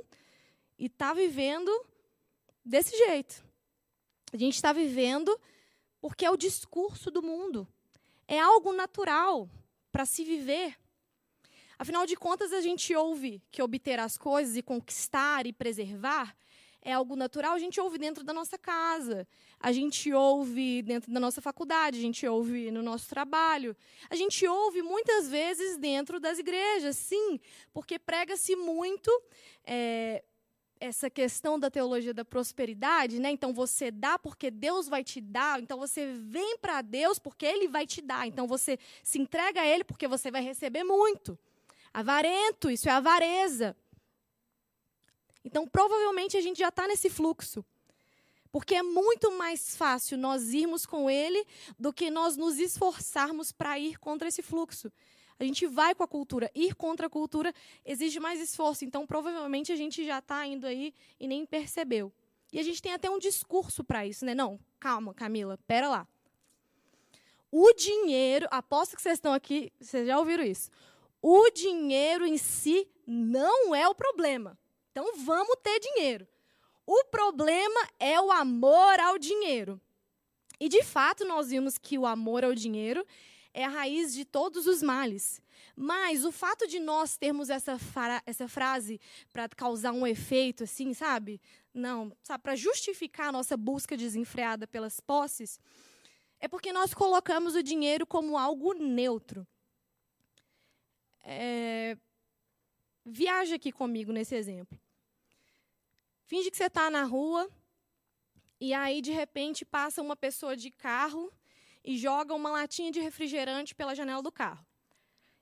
e 0.78 0.86
está 0.86 1.14
vivendo 1.14 1.70
desse 2.64 2.96
jeito. 2.96 3.44
A 4.32 4.36
gente 4.36 4.54
está 4.54 4.72
vivendo 4.72 5.38
porque 6.00 6.24
é 6.24 6.30
o 6.30 6.36
discurso 6.36 7.10
do 7.10 7.22
mundo. 7.22 7.68
É 8.26 8.40
algo 8.40 8.72
natural 8.72 9.48
para 9.90 10.04
se 10.04 10.24
viver. 10.24 10.76
Afinal 11.78 12.06
de 12.06 12.16
contas, 12.16 12.52
a 12.52 12.60
gente 12.60 12.94
ouve 12.94 13.42
que 13.50 13.62
obter 13.62 13.98
as 13.98 14.16
coisas 14.16 14.56
e 14.56 14.62
conquistar 14.62 15.46
e 15.46 15.52
preservar 15.52 16.36
é 16.84 16.92
algo 16.92 17.14
natural, 17.14 17.54
a 17.54 17.58
gente 17.58 17.80
ouve 17.80 17.96
dentro 17.96 18.24
da 18.24 18.32
nossa 18.32 18.58
casa, 18.58 19.26
a 19.60 19.70
gente 19.70 20.12
ouve 20.12 20.82
dentro 20.82 21.12
da 21.12 21.20
nossa 21.20 21.40
faculdade, 21.40 21.98
a 21.98 22.02
gente 22.02 22.26
ouve 22.26 22.70
no 22.72 22.82
nosso 22.82 23.08
trabalho, 23.08 23.76
a 24.10 24.16
gente 24.16 24.46
ouve 24.46 24.82
muitas 24.82 25.28
vezes 25.28 25.78
dentro 25.78 26.18
das 26.18 26.38
igrejas, 26.38 26.96
sim, 26.96 27.38
porque 27.72 28.00
prega-se 28.00 28.56
muito 28.56 29.10
é, 29.64 30.24
essa 30.80 31.08
questão 31.08 31.56
da 31.56 31.70
teologia 31.70 32.12
da 32.12 32.24
prosperidade, 32.24 33.20
né? 33.20 33.30
Então 33.30 33.52
você 33.52 33.92
dá 33.92 34.18
porque 34.18 34.50
Deus 34.50 34.88
vai 34.88 35.04
te 35.04 35.20
dar, 35.20 35.60
então 35.60 35.78
você 35.78 36.12
vem 36.18 36.58
para 36.58 36.82
Deus 36.82 37.20
porque 37.20 37.46
Ele 37.46 37.68
vai 37.68 37.86
te 37.86 38.02
dar, 38.02 38.26
então 38.26 38.48
você 38.48 38.76
se 39.04 39.20
entrega 39.20 39.60
a 39.60 39.66
Ele 39.66 39.84
porque 39.84 40.08
você 40.08 40.32
vai 40.32 40.42
receber 40.42 40.82
muito. 40.82 41.38
Avarento, 41.94 42.68
isso 42.68 42.88
é 42.88 42.92
avareza. 42.92 43.76
Então, 45.44 45.66
provavelmente, 45.66 46.36
a 46.36 46.40
gente 46.40 46.58
já 46.58 46.68
está 46.68 46.86
nesse 46.86 47.10
fluxo. 47.10 47.64
Porque 48.50 48.74
é 48.74 48.82
muito 48.82 49.32
mais 49.32 49.74
fácil 49.76 50.18
nós 50.18 50.52
irmos 50.52 50.84
com 50.84 51.08
ele 51.08 51.46
do 51.78 51.92
que 51.92 52.10
nós 52.10 52.36
nos 52.36 52.58
esforçarmos 52.58 53.50
para 53.50 53.78
ir 53.78 53.98
contra 53.98 54.28
esse 54.28 54.42
fluxo. 54.42 54.92
A 55.38 55.44
gente 55.44 55.66
vai 55.66 55.94
com 55.94 56.02
a 56.02 56.08
cultura. 56.08 56.50
Ir 56.54 56.74
contra 56.74 57.06
a 57.06 57.10
cultura 57.10 57.52
exige 57.84 58.20
mais 58.20 58.40
esforço. 58.40 58.84
Então, 58.84 59.06
provavelmente, 59.06 59.72
a 59.72 59.76
gente 59.76 60.04
já 60.04 60.18
está 60.18 60.46
indo 60.46 60.66
aí 60.66 60.94
e 61.18 61.26
nem 61.26 61.46
percebeu. 61.46 62.12
E 62.52 62.60
a 62.60 62.62
gente 62.62 62.82
tem 62.82 62.92
até 62.92 63.10
um 63.10 63.18
discurso 63.18 63.82
para 63.82 64.06
isso, 64.06 64.26
né? 64.26 64.34
Não, 64.34 64.60
calma, 64.78 65.14
Camila, 65.14 65.58
pera 65.66 65.88
lá. 65.88 66.06
O 67.50 67.72
dinheiro, 67.72 68.46
aposto 68.50 68.94
que 68.94 69.02
vocês 69.02 69.14
estão 69.14 69.32
aqui, 69.32 69.72
vocês 69.80 70.06
já 70.06 70.18
ouviram 70.18 70.44
isso. 70.44 70.70
O 71.20 71.50
dinheiro 71.50 72.26
em 72.26 72.36
si 72.36 72.86
não 73.06 73.74
é 73.74 73.88
o 73.88 73.94
problema. 73.94 74.58
Então 74.92 75.16
vamos 75.24 75.56
ter 75.62 75.80
dinheiro. 75.80 76.28
O 76.86 77.04
problema 77.06 77.88
é 77.98 78.20
o 78.20 78.30
amor 78.30 79.00
ao 79.00 79.18
dinheiro. 79.18 79.80
E 80.60 80.68
de 80.68 80.82
fato 80.82 81.24
nós 81.24 81.48
vimos 81.48 81.78
que 81.78 81.98
o 81.98 82.06
amor 82.06 82.44
ao 82.44 82.54
dinheiro 82.54 83.04
é 83.54 83.64
a 83.64 83.68
raiz 83.68 84.12
de 84.12 84.24
todos 84.24 84.66
os 84.66 84.82
males. 84.82 85.40
Mas 85.74 86.24
o 86.26 86.30
fato 86.30 86.66
de 86.66 86.78
nós 86.78 87.16
termos 87.16 87.48
essa, 87.48 87.78
essa 88.26 88.46
frase 88.46 89.00
para 89.32 89.48
causar 89.48 89.92
um 89.92 90.06
efeito 90.06 90.64
assim, 90.64 90.92
sabe? 90.92 91.40
Não, 91.72 92.14
sabe, 92.22 92.42
para 92.42 92.54
justificar 92.54 93.28
a 93.28 93.32
nossa 93.32 93.56
busca 93.56 93.96
desenfreada 93.96 94.66
pelas 94.66 95.00
posses, 95.00 95.58
é 96.38 96.46
porque 96.46 96.70
nós 96.70 96.92
colocamos 96.92 97.54
o 97.54 97.62
dinheiro 97.62 98.06
como 98.06 98.36
algo 98.36 98.74
neutro. 98.74 99.46
É, 101.24 101.96
Viaja 103.04 103.56
aqui 103.56 103.72
comigo 103.72 104.12
nesse 104.12 104.34
exemplo. 104.36 104.78
Finge 106.32 106.50
que 106.50 106.56
você 106.56 106.64
está 106.64 106.90
na 106.90 107.04
rua 107.04 107.46
e 108.58 108.72
aí, 108.72 109.02
de 109.02 109.12
repente, 109.12 109.66
passa 109.66 110.00
uma 110.00 110.16
pessoa 110.16 110.56
de 110.56 110.70
carro 110.70 111.30
e 111.84 111.98
joga 111.98 112.32
uma 112.32 112.50
latinha 112.50 112.90
de 112.90 113.00
refrigerante 113.00 113.74
pela 113.74 113.94
janela 113.94 114.22
do 114.22 114.32
carro. 114.32 114.66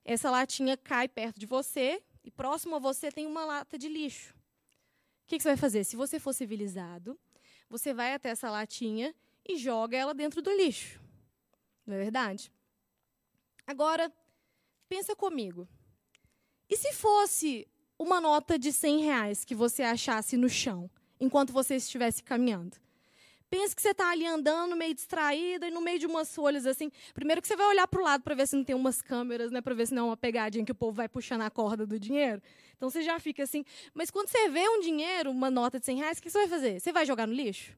Essa 0.05 0.33
latinha 0.33 0.77
cai 0.77 1.07
perto 1.07 1.39
de 1.39 1.47
você 1.47 2.03
e 2.25 2.31
próximo 2.33 2.75
a 2.75 2.81
você 2.81 3.13
tem 3.13 3.25
uma 3.25 3.45
lata 3.45 3.79
de 3.79 3.89
lixo. 3.89 4.35
O 5.23 5.29
que, 5.29 5.39
você 5.39 5.51
vai 5.51 5.57
fazer? 5.57 5.85
Se 5.85 5.95
você 5.95 6.19
for 6.19 6.33
civilizado, 6.33 7.17
você 7.69 7.95
vai 7.95 8.13
até 8.13 8.31
essa 8.31 8.51
latinha 8.51 9.15
e 9.49 9.57
joga 9.59 9.97
ela 9.97 10.13
dentro 10.13 10.43
do 10.43 10.51
lixo. 10.51 11.01
Não 11.87 11.95
é 11.95 11.99
verdade? 11.99 12.53
Agora, 13.65 14.13
pensa 14.89 15.15
comigo. 15.15 15.69
E 16.69 16.77
se 16.77 16.93
fosse 16.93 17.69
uma 18.03 18.19
nota 18.19 18.59
de 18.59 18.73
100 18.73 19.03
reais 19.03 19.45
que 19.45 19.55
você 19.55 19.83
achasse 19.83 20.35
no 20.35 20.49
chão, 20.49 20.91
enquanto 21.21 21.53
você 21.53 21.77
estivesse 21.77 22.23
caminhando? 22.23 22.79
Pense 23.51 23.77
que 23.77 23.83
você 23.83 23.91
está 23.91 24.11
ali 24.11 24.25
andando, 24.25 24.75
meio 24.75 24.95
distraída, 24.95 25.69
e 25.69 25.71
no 25.71 25.83
meio 25.83 25.99
de 25.99 26.07
umas 26.07 26.35
folhas 26.35 26.65
assim. 26.65 26.91
Primeiro 27.13 27.43
que 27.43 27.49
você 27.49 27.57
vai 27.57 27.67
olhar 27.67 27.87
para 27.87 28.01
o 28.01 28.05
lado 28.05 28.23
para 28.23 28.35
ver 28.35 28.47
se 28.47 28.57
não 28.57 28.65
tem 28.65 28.75
umas 28.75 29.03
câmeras, 29.03 29.51
né? 29.51 29.61
Para 29.61 29.75
ver 29.75 29.89
se 29.89 29.95
não 29.95 30.05
é 30.05 30.07
uma 30.07 30.17
pegadinha 30.17 30.65
que 30.65 30.73
o 30.73 30.75
povo 30.75 30.93
vai 30.93 31.09
puxando 31.09 31.43
a 31.43 31.51
corda 31.51 31.85
do 31.85 31.99
dinheiro. 31.99 32.41
Então 32.75 32.89
você 32.89 33.03
já 33.03 33.19
fica 33.21 33.43
assim. 33.43 33.65
Mas 33.93 34.11
quando 34.11 34.29
você 34.29 34.49
vê 34.49 34.67
um 34.67 34.81
dinheiro, 34.81 35.31
uma 35.31 35.51
nota 35.51 35.79
de 35.79 35.85
100 35.85 35.99
reais, 35.99 36.19
o 36.19 36.23
que 36.23 36.31
você 36.31 36.39
vai 36.39 36.49
fazer? 36.49 36.81
Você 36.81 36.93
vai 36.93 37.05
jogar 37.05 37.27
no 37.27 37.35
lixo? 37.35 37.77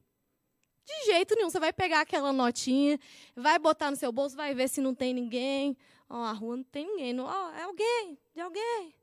De 0.85 1.05
jeito 1.05 1.35
nenhum. 1.35 1.49
Você 1.49 1.59
vai 1.59 1.73
pegar 1.73 2.01
aquela 2.01 2.31
notinha, 2.31 2.97
vai 3.35 3.59
botar 3.59 3.91
no 3.91 3.97
seu 3.97 4.11
bolso, 4.11 4.37
vai 4.37 4.53
ver 4.53 4.69
se 4.69 4.79
não 4.79 4.93
tem 4.95 5.13
ninguém. 5.13 5.75
Ó, 6.07 6.21
oh, 6.21 6.23
a 6.23 6.31
rua 6.31 6.55
não 6.55 6.63
tem 6.63 6.85
ninguém. 6.85 7.19
Ó, 7.19 7.25
oh, 7.25 7.57
é 7.57 7.63
alguém, 7.63 8.17
de 8.33 8.39
alguém. 8.39 8.95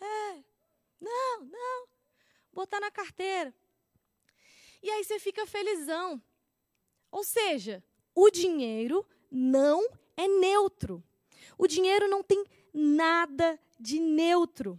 É. 0.00 0.49
Não, 1.00 1.44
não. 1.44 1.88
Botar 2.52 2.80
na 2.80 2.90
carteira. 2.90 3.54
E 4.82 4.90
aí 4.90 5.04
você 5.04 5.18
fica 5.18 5.46
felizão. 5.46 6.20
Ou 7.10 7.24
seja, 7.24 7.82
o 8.14 8.30
dinheiro 8.30 9.06
não 9.30 9.88
é 10.16 10.26
neutro. 10.26 11.02
O 11.56 11.66
dinheiro 11.66 12.08
não 12.08 12.22
tem 12.22 12.44
nada 12.72 13.58
de 13.78 13.98
neutro. 13.98 14.78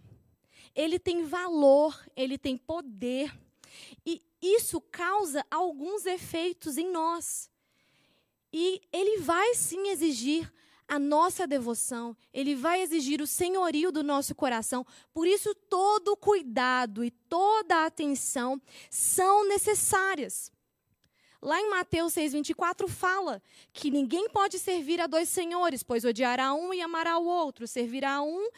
Ele 0.74 0.98
tem 0.98 1.24
valor, 1.24 1.98
ele 2.16 2.38
tem 2.38 2.56
poder. 2.56 3.36
E 4.06 4.22
isso 4.40 4.80
causa 4.80 5.44
alguns 5.50 6.06
efeitos 6.06 6.76
em 6.76 6.90
nós. 6.90 7.50
E 8.52 8.82
ele 8.92 9.18
vai 9.18 9.54
sim 9.54 9.88
exigir 9.88 10.52
a 10.92 10.98
nossa 10.98 11.46
devoção, 11.46 12.14
ele 12.34 12.54
vai 12.54 12.82
exigir 12.82 13.22
o 13.22 13.26
senhorio 13.26 13.90
do 13.90 14.02
nosso 14.02 14.34
coração. 14.34 14.86
Por 15.14 15.26
isso, 15.26 15.54
todo 15.54 16.14
cuidado 16.14 17.02
e 17.02 17.10
toda 17.10 17.86
atenção 17.86 18.60
são 18.90 19.48
necessárias. 19.48 20.52
Lá 21.40 21.58
em 21.58 21.70
Mateus 21.70 22.12
6,24 22.12 22.86
fala 22.90 23.42
que 23.72 23.90
ninguém 23.90 24.28
pode 24.28 24.58
servir 24.58 25.00
a 25.00 25.06
dois 25.06 25.30
senhores, 25.30 25.82
pois 25.82 26.04
odiará 26.04 26.52
um 26.52 26.74
e 26.74 26.82
amará 26.82 27.16
o 27.16 27.24
outro, 27.24 27.66
servirá 27.66 28.20
um 28.20 28.50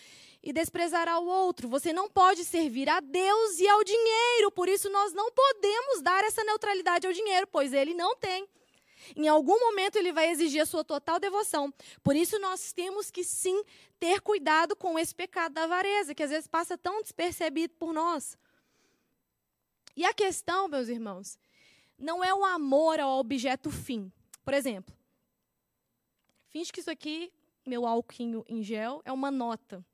e 0.43 0.53
desprezará 0.53 1.21
o 1.21 1.29
outro. 1.29 1.69
Você 1.69 1.93
não 1.93 2.11
pode 2.11 2.45
servir 2.45 2.89
a 2.89 2.99
Deus 2.99 3.61
e 3.61 3.69
ao 3.69 3.85
dinheiro, 3.85 4.51
por 4.51 4.69
isso 4.69 4.91
nós 4.91 5.13
não 5.13 5.31
podemos 5.31 6.03
dar 6.03 6.25
essa 6.25 6.43
neutralidade 6.43 7.07
ao 7.07 7.13
dinheiro, 7.13 7.47
pois 7.47 7.73
ele 7.73 7.95
não 7.95 8.17
tem. 8.17 8.49
Em 9.17 9.29
algum 9.29 9.59
momento 9.59 9.97
ele 9.97 10.13
vai 10.13 10.31
exigir 10.31 10.63
a 10.63 10.67
sua 10.67 10.85
total 10.85 11.19
devoção. 11.19 11.73
Por 12.03 12.17
isso 12.17 12.39
nós 12.39 12.73
temos 12.73 13.11
que 13.11 13.25
sim 13.25 13.63
ter 13.99 14.21
cuidado 14.21 14.77
com 14.77 14.99
esse 14.99 15.15
pecado 15.15 15.53
da 15.53 15.65
avareza, 15.65 16.15
que 16.15 16.23
às 16.23 16.31
vezes 16.31 16.47
passa 16.47 16.77
tão 16.77 17.03
despercebido 17.03 17.75
por 17.75 17.93
nós. 17.93 18.37
E 19.97 20.05
a 20.05 20.13
questão, 20.13 20.69
meus 20.69 20.89
irmãos, 20.89 21.39
não 21.99 22.25
é 22.25 22.35
o 22.35 22.45
amor 22.45 22.99
ao 22.99 23.19
objeto 23.19 23.71
fim. 23.71 24.13
Por 24.45 24.53
exemplo, 24.53 24.95
finge 26.51 26.73
que 26.73 26.81
isso 26.81 26.91
aqui, 26.91 27.33
meu 27.65 27.87
alquinho 27.87 28.45
em 28.49 28.63
gel, 28.63 29.01
é 29.05 29.13
uma 29.13 29.31
nota 29.31 29.85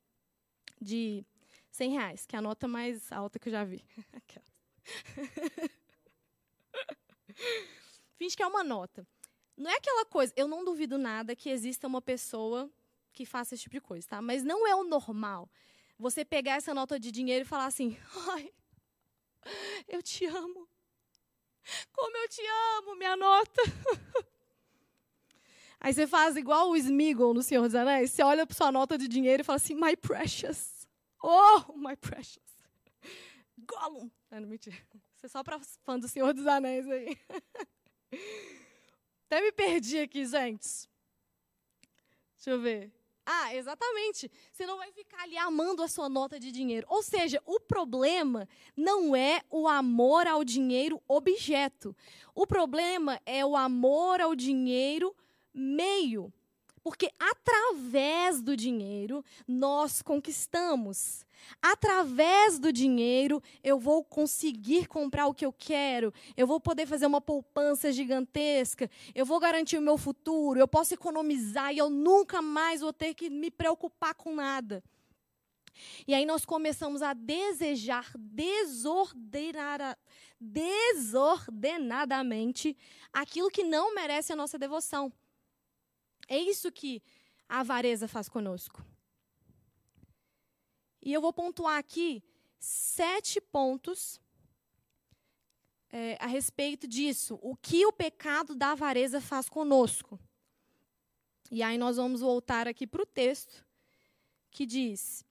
de 0.81 1.25
100 1.71 1.91
reais, 1.91 2.27
que 2.27 2.35
é 2.35 2.39
a 2.39 2.43
nota 2.43 2.67
mais 2.67 3.13
alta 3.13 3.39
que 3.39 3.49
eu 3.49 3.53
já 3.53 3.65
vi. 3.65 3.85
Finge 8.21 8.37
que 8.37 8.43
é 8.43 8.47
uma 8.47 8.63
nota. 8.63 9.09
Não 9.57 9.71
é 9.71 9.77
aquela 9.77 10.05
coisa, 10.05 10.31
eu 10.37 10.47
não 10.47 10.63
duvido 10.63 10.99
nada 10.99 11.35
que 11.35 11.49
exista 11.49 11.87
uma 11.87 12.03
pessoa 12.03 12.71
que 13.15 13.25
faça 13.25 13.55
esse 13.55 13.63
tipo 13.63 13.77
de 13.77 13.81
coisa, 13.81 14.07
tá? 14.07 14.21
Mas 14.21 14.43
não 14.43 14.67
é 14.67 14.75
o 14.75 14.85
normal 14.85 15.49
você 15.99 16.23
pegar 16.23 16.57
essa 16.57 16.75
nota 16.75 17.01
de 17.01 17.11
dinheiro 17.11 17.47
e 17.47 17.49
falar 17.49 17.65
assim: 17.65 17.97
ai, 18.37 18.53
eu 19.89 20.03
te 20.03 20.27
amo. 20.27 20.69
Como 21.93 22.15
eu 22.15 22.29
te 22.29 22.43
amo, 22.77 22.95
minha 22.95 23.17
nota. 23.17 23.63
Aí 25.81 25.95
você 25.95 26.07
faz 26.07 26.37
igual 26.37 26.69
o 26.69 26.77
Smeagol 26.77 27.33
no 27.33 27.43
Senhor 27.43 27.63
dos 27.63 27.75
Anéis. 27.75 28.11
Você 28.11 28.23
olha 28.23 28.47
para 28.47 28.55
sua 28.55 28.71
nota 28.71 28.99
de 28.99 29.09
dinheiro 29.09 29.41
e 29.41 29.45
fala 29.45 29.57
assim: 29.57 29.75
My 29.75 29.97
precious. 29.97 30.87
Oh, 31.23 31.73
my 31.75 31.97
precious. 31.97 32.51
Gollum. 33.57 34.11
Não, 34.31 34.41
não 34.41 34.49
mentira. 34.49 34.77
Você 35.15 35.25
é 35.25 35.29
só 35.31 35.43
para 35.43 35.59
fã 35.87 35.99
do 35.99 36.07
Senhor 36.07 36.35
dos 36.35 36.47
Anéis 36.47 36.87
aí. 36.87 37.19
Até 39.27 39.41
me 39.41 39.53
perdi 39.53 39.99
aqui, 39.99 40.27
gente. 40.27 40.89
Deixa 42.37 42.51
eu 42.51 42.61
ver. 42.61 42.93
Ah, 43.25 43.55
exatamente. 43.55 44.31
Você 44.51 44.67
não 44.67 44.79
vai 44.79 44.91
ficar 44.91 45.23
ali 45.23 45.37
amando 45.37 45.83
a 45.83 45.89
sua 45.89 46.09
nota 46.09 46.41
de 46.41 46.51
dinheiro. 46.51 46.87
Ou 46.91 47.03
seja, 47.03 47.41
o 47.47 47.61
problema 47.61 48.49
não 48.77 49.15
é 49.15 49.41
o 49.49 49.69
amor 49.69 50.27
ao 50.27 50.43
dinheiro 50.43 51.01
objeto. 51.07 51.95
O 52.35 52.47
problema 52.47 53.21
é 53.25 53.47
o 53.47 53.57
amor 53.57 54.21
ao 54.21 54.35
dinheiro 54.35 55.15
meio. 55.55 56.33
Porque 56.83 57.11
através 57.19 58.41
do 58.41 58.57
dinheiro 58.57 59.23
nós 59.47 60.01
conquistamos. 60.01 61.27
Através 61.61 62.59
do 62.59 62.73
dinheiro 62.73 63.43
eu 63.63 63.79
vou 63.79 64.03
conseguir 64.05 64.87
comprar 64.87 65.27
o 65.27 65.35
que 65.35 65.45
eu 65.45 65.53
quero, 65.53 66.15
eu 66.37 66.47
vou 66.47 66.61
poder 66.61 66.87
fazer 66.87 67.07
uma 67.07 67.21
poupança 67.21 67.93
gigantesca, 67.93 68.89
eu 69.15 69.27
vou 69.27 69.41
garantir 69.41 69.79
o 69.79 69.83
meu 69.83 69.99
futuro, 69.99 70.61
eu 70.61 70.69
posso 70.69 70.95
economizar 70.95 71.73
e 71.73 71.79
eu 71.79 71.91
nunca 71.91 72.43
mais 72.43 72.81
vou 72.81 72.93
ter 72.93 73.15
que 73.15 73.31
me 73.31 73.51
preocupar 73.51 74.15
com 74.15 74.35
nada. 74.35 74.83
E 76.07 76.15
aí 76.15 76.25
nós 76.27 76.45
começamos 76.45 77.01
a 77.03 77.15
desejar 77.15 78.13
desordenar, 78.17 79.99
desordenadamente 80.39 82.77
aquilo 83.13 83.51
que 83.51 83.65
não 83.65 83.93
merece 83.95 84.33
a 84.33 84.37
nossa 84.37 84.57
devoção. 84.59 85.13
É 86.31 86.39
isso 86.39 86.71
que 86.71 87.03
a 87.49 87.59
avareza 87.59 88.07
faz 88.07 88.29
conosco. 88.29 88.87
E 91.03 91.13
eu 91.13 91.21
vou 91.21 91.33
pontuar 91.33 91.77
aqui 91.77 92.23
sete 92.61 93.41
pontos 93.41 94.21
é, 95.91 96.17
a 96.21 96.27
respeito 96.27 96.87
disso. 96.87 97.37
O 97.43 97.57
que 97.57 97.85
o 97.85 97.93
pecado 97.93 98.55
da 98.55 98.71
avareza 98.71 99.21
faz 99.21 99.49
conosco. 99.49 100.21
E 101.51 101.65
aí 101.65 101.77
nós 101.77 101.97
vamos 101.97 102.21
voltar 102.21 102.69
aqui 102.69 102.87
para 102.87 103.03
o 103.03 103.07
texto 103.07 103.67
que 104.53 104.65
diz, 104.65 105.25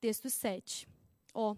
texto 0.00 0.30
7. 0.30 0.88
Ó, 1.34 1.54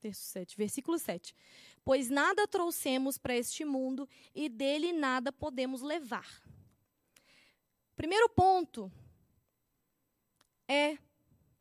texto 0.00 0.22
7, 0.22 0.54
versículo 0.54 0.98
7. 0.98 1.34
Pois 1.82 2.10
nada 2.10 2.46
trouxemos 2.46 3.16
para 3.16 3.34
este 3.34 3.64
mundo 3.64 4.06
e 4.34 4.50
dele 4.50 4.92
nada 4.92 5.32
podemos 5.32 5.80
levar. 5.80 6.42
Primeiro 7.96 8.28
ponto 8.28 8.90
é 10.68 10.98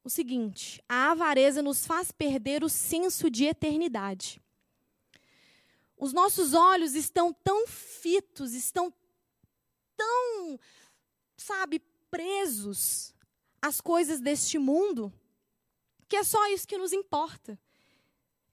o 0.04 0.10
seguinte: 0.10 0.84
a 0.88 1.12
avareza 1.12 1.62
nos 1.62 1.86
faz 1.86 2.12
perder 2.12 2.64
o 2.64 2.70
senso 2.70 3.30
de 3.30 3.46
eternidade. 3.46 4.42
Os 5.98 6.14
nossos 6.14 6.54
olhos 6.54 6.96
estão 6.96 7.34
tão 7.34 7.68
fitos, 7.68 8.54
estão 8.54 8.94
tão, 9.98 10.60
sabe, 11.36 11.80
presos 12.10 13.14
às 13.62 13.82
coisas 13.82 14.22
deste 14.22 14.58
mundo, 14.58 15.14
que 16.08 16.16
é 16.16 16.24
só 16.24 16.48
isso 16.48 16.68
que 16.68 16.78
nos 16.78 16.94
importa. 16.94 17.60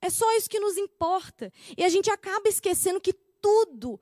É 0.00 0.10
só 0.10 0.36
isso 0.36 0.50
que 0.50 0.60
nos 0.60 0.76
importa. 0.76 1.52
E 1.76 1.84
a 1.84 1.88
gente 1.88 2.10
acaba 2.10 2.48
esquecendo 2.48 3.00
que 3.00 3.12
tudo, 3.12 4.00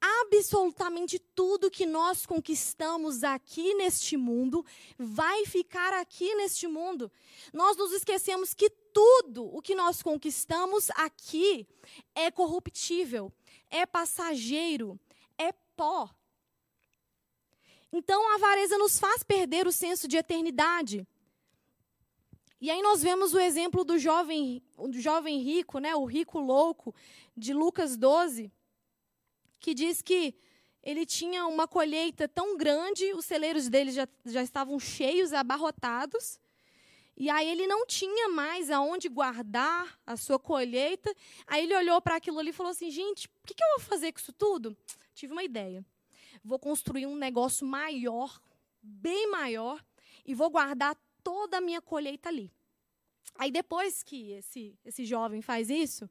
absolutamente 0.00 1.18
tudo 1.18 1.70
que 1.70 1.86
nós 1.86 2.24
conquistamos 2.24 3.24
aqui 3.24 3.74
neste 3.74 4.16
mundo, 4.16 4.64
vai 4.98 5.44
ficar 5.46 5.92
aqui 5.92 6.34
neste 6.34 6.66
mundo. 6.66 7.10
Nós 7.52 7.76
nos 7.76 7.92
esquecemos 7.92 8.54
que 8.54 8.70
tudo 8.70 9.44
o 9.54 9.60
que 9.60 9.74
nós 9.74 10.02
conquistamos 10.02 10.90
aqui 10.90 11.66
é 12.14 12.30
corruptível, 12.30 13.32
é 13.70 13.86
passageiro, 13.86 14.98
é 15.36 15.52
pó. 15.76 16.08
Então 17.92 18.30
a 18.32 18.34
avareza 18.34 18.76
nos 18.76 18.98
faz 18.98 19.22
perder 19.22 19.66
o 19.66 19.72
senso 19.72 20.06
de 20.06 20.16
eternidade. 20.16 21.06
E 22.60 22.70
aí 22.70 22.82
nós 22.82 23.02
vemos 23.02 23.34
o 23.34 23.38
exemplo 23.38 23.84
do 23.84 23.98
jovem, 23.98 24.60
o 24.76 24.92
jovem 24.92 25.40
rico, 25.40 25.78
né, 25.78 25.94
o 25.94 26.04
rico 26.04 26.40
louco, 26.40 26.92
de 27.36 27.54
Lucas 27.54 27.96
12, 27.96 28.50
que 29.60 29.74
diz 29.74 30.02
que 30.02 30.34
ele 30.82 31.04
tinha 31.04 31.46
uma 31.46 31.66
colheita 31.66 32.28
tão 32.28 32.56
grande, 32.56 33.12
os 33.14 33.24
celeiros 33.24 33.68
dele 33.68 33.90
já, 33.90 34.08
já 34.24 34.42
estavam 34.42 34.78
cheios, 34.78 35.32
abarrotados, 35.32 36.38
e 37.20 37.28
aí 37.28 37.48
ele 37.48 37.66
não 37.66 37.84
tinha 37.84 38.28
mais 38.28 38.70
aonde 38.70 39.08
guardar 39.08 39.98
a 40.06 40.16
sua 40.16 40.38
colheita. 40.38 41.12
Aí 41.48 41.64
ele 41.64 41.74
olhou 41.74 42.00
para 42.00 42.14
aquilo 42.14 42.38
ali 42.38 42.50
e 42.50 42.52
falou 42.52 42.70
assim: 42.70 42.92
gente, 42.92 43.26
o 43.26 43.30
que, 43.44 43.54
que 43.54 43.64
eu 43.64 43.68
vou 43.70 43.80
fazer 43.80 44.12
com 44.12 44.20
isso 44.20 44.32
tudo? 44.32 44.76
Tive 45.12 45.32
uma 45.32 45.42
ideia. 45.42 45.84
Vou 46.44 46.60
construir 46.60 47.06
um 47.06 47.16
negócio 47.16 47.66
maior, 47.66 48.40
bem 48.80 49.28
maior, 49.28 49.84
e 50.24 50.32
vou 50.32 50.48
guardar 50.48 50.96
toda 51.24 51.58
a 51.58 51.60
minha 51.60 51.82
colheita 51.82 52.28
ali. 52.28 52.52
Aí 53.34 53.50
depois 53.50 54.04
que 54.04 54.30
esse, 54.30 54.78
esse 54.84 55.04
jovem 55.04 55.42
faz 55.42 55.68
isso, 55.68 56.08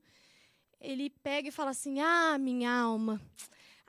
ele 0.80 1.10
pega 1.10 1.50
e 1.50 1.52
fala 1.52 1.72
assim: 1.72 2.00
Ah, 2.00 2.38
minha 2.38 2.72
alma, 2.72 3.22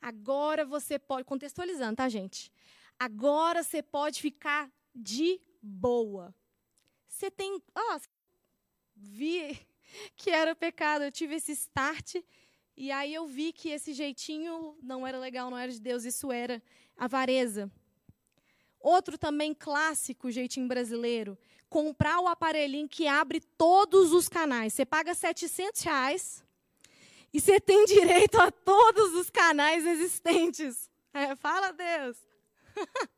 agora 0.00 0.64
você 0.64 0.98
pode. 0.98 1.24
Contextualizando, 1.24 1.96
tá, 1.96 2.08
gente? 2.08 2.52
Agora 2.98 3.62
você 3.62 3.82
pode 3.82 4.20
ficar 4.20 4.70
de 4.94 5.40
boa. 5.62 6.34
Você 7.06 7.30
tem. 7.30 7.62
Oh, 7.76 8.00
vi 8.94 9.58
que 10.16 10.30
era 10.30 10.54
pecado, 10.54 11.02
eu 11.04 11.12
tive 11.12 11.36
esse 11.36 11.52
start. 11.52 12.16
E 12.76 12.92
aí 12.92 13.12
eu 13.12 13.26
vi 13.26 13.52
que 13.52 13.70
esse 13.70 13.92
jeitinho 13.92 14.76
não 14.80 15.04
era 15.06 15.18
legal, 15.18 15.50
não 15.50 15.58
era 15.58 15.72
de 15.72 15.80
Deus, 15.80 16.04
isso 16.04 16.30
era 16.30 16.62
avareza. 16.96 17.70
Outro 18.80 19.18
também 19.18 19.52
clássico 19.52 20.30
jeitinho 20.30 20.68
brasileiro, 20.68 21.36
comprar 21.68 22.20
o 22.20 22.28
aparelhinho 22.28 22.88
que 22.88 23.08
abre 23.08 23.40
todos 23.40 24.12
os 24.12 24.28
canais. 24.28 24.72
Você 24.72 24.86
paga 24.86 25.12
700 25.12 25.82
reais 25.82 26.44
e 27.32 27.40
você 27.40 27.60
tem 27.60 27.84
direito 27.84 28.40
a 28.40 28.50
todos 28.50 29.14
os 29.14 29.30
canais 29.30 29.86
existentes. 29.86 30.90
É, 31.12 31.36
fala 31.36 31.72
Deus. 31.72 32.16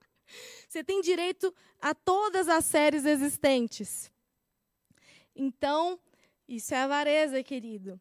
você 0.68 0.82
tem 0.82 1.00
direito 1.00 1.54
a 1.80 1.94
todas 1.94 2.48
as 2.48 2.64
séries 2.64 3.04
existentes. 3.04 4.10
Então, 5.34 5.98
isso 6.48 6.74
é 6.74 6.82
avareza, 6.82 7.42
querido. 7.42 8.00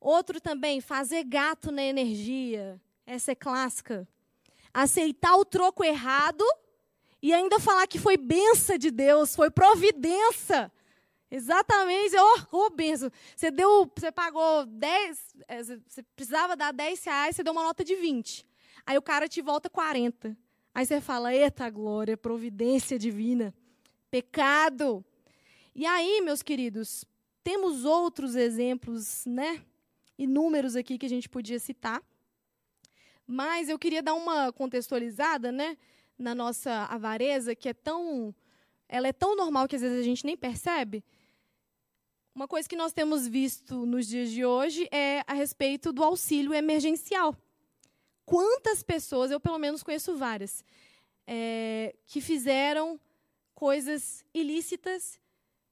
Outro 0.00 0.40
também, 0.40 0.80
fazer 0.80 1.24
gato 1.24 1.72
na 1.72 1.82
energia. 1.82 2.80
Essa 3.06 3.32
é 3.32 3.34
clássica. 3.34 4.06
Aceitar 4.72 5.36
o 5.36 5.44
troco 5.44 5.82
errado 5.82 6.44
e 7.22 7.32
ainda 7.32 7.58
falar 7.58 7.86
que 7.86 7.98
foi 7.98 8.16
benção 8.16 8.76
de 8.76 8.90
Deus, 8.90 9.34
foi 9.34 9.50
providência. 9.50 10.70
Exatamente, 11.30 12.14
oh, 12.16 12.56
oh 12.56 12.70
benção. 12.70 13.10
Você 13.34 13.50
deu, 13.50 13.90
você 13.94 14.12
pagou 14.12 14.64
10, 14.66 15.36
é, 15.48 15.62
você 15.62 16.02
precisava 16.14 16.56
dar 16.56 16.72
10 16.72 17.04
reais, 17.04 17.36
você 17.36 17.42
deu 17.42 17.52
uma 17.52 17.64
nota 17.64 17.84
de 17.84 17.96
20. 17.96 18.46
Aí 18.86 18.96
o 18.96 19.02
cara 19.02 19.28
te 19.28 19.42
volta 19.42 19.68
40. 19.68 20.36
Aí 20.72 20.86
você 20.86 21.00
fala, 21.00 21.34
eita 21.34 21.68
glória, 21.70 22.16
providência 22.16 22.98
divina, 22.98 23.52
pecado. 24.10 25.04
E 25.74 25.84
aí, 25.84 26.20
meus 26.20 26.42
queridos, 26.42 27.04
temos 27.42 27.84
outros 27.84 28.36
exemplos, 28.36 29.24
né? 29.26 29.62
Inúmeros 30.18 30.76
aqui 30.76 30.96
que 30.98 31.06
a 31.06 31.08
gente 31.08 31.28
podia 31.28 31.58
citar. 31.58 32.02
Mas 33.26 33.68
eu 33.68 33.78
queria 33.78 34.02
dar 34.02 34.14
uma 34.14 34.52
contextualizada, 34.52 35.50
né? 35.50 35.76
Na 36.18 36.34
nossa 36.34 36.84
avareza, 36.84 37.54
que 37.54 37.68
é 37.68 37.74
tão. 37.74 38.34
Ela 38.88 39.08
é 39.08 39.12
tão 39.12 39.34
normal 39.34 39.66
que 39.66 39.76
às 39.76 39.82
vezes 39.82 39.98
a 39.98 40.02
gente 40.04 40.24
nem 40.24 40.36
percebe. 40.36 41.04
Uma 42.36 42.46
coisa 42.46 42.68
que 42.68 42.76
nós 42.76 42.92
temos 42.92 43.26
visto 43.26 43.86
nos 43.86 44.06
dias 44.06 44.30
de 44.30 44.44
hoje 44.44 44.86
é 44.92 45.24
a 45.26 45.32
respeito 45.32 45.90
do 45.90 46.04
auxílio 46.04 46.52
emergencial 46.52 47.34
quantas 48.26 48.82
pessoas, 48.82 49.30
eu 49.30 49.40
pelo 49.40 49.58
menos 49.58 49.82
conheço 49.82 50.14
várias, 50.18 50.62
é, 51.26 51.96
que 52.06 52.20
fizeram 52.20 53.00
coisas 53.54 54.22
ilícitas, 54.34 55.18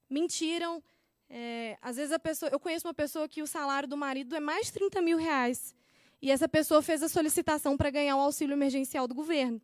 mentiram. 0.08 0.82
É, 1.28 1.76
às 1.82 1.96
vezes 1.96 2.12
a 2.12 2.18
pessoa, 2.18 2.48
eu 2.50 2.58
conheço 2.58 2.88
uma 2.88 2.94
pessoa 2.94 3.28
que 3.28 3.42
o 3.42 3.46
salário 3.46 3.86
do 3.86 3.96
marido 3.98 4.34
é 4.34 4.40
mais 4.40 4.68
de 4.68 4.72
30 4.72 5.02
mil 5.02 5.18
reais. 5.18 5.74
E 6.22 6.30
essa 6.30 6.48
pessoa 6.48 6.80
fez 6.80 7.02
a 7.02 7.10
solicitação 7.10 7.76
para 7.76 7.90
ganhar 7.90 8.16
o 8.16 8.20
auxílio 8.20 8.54
emergencial 8.54 9.06
do 9.06 9.14
governo. 9.14 9.60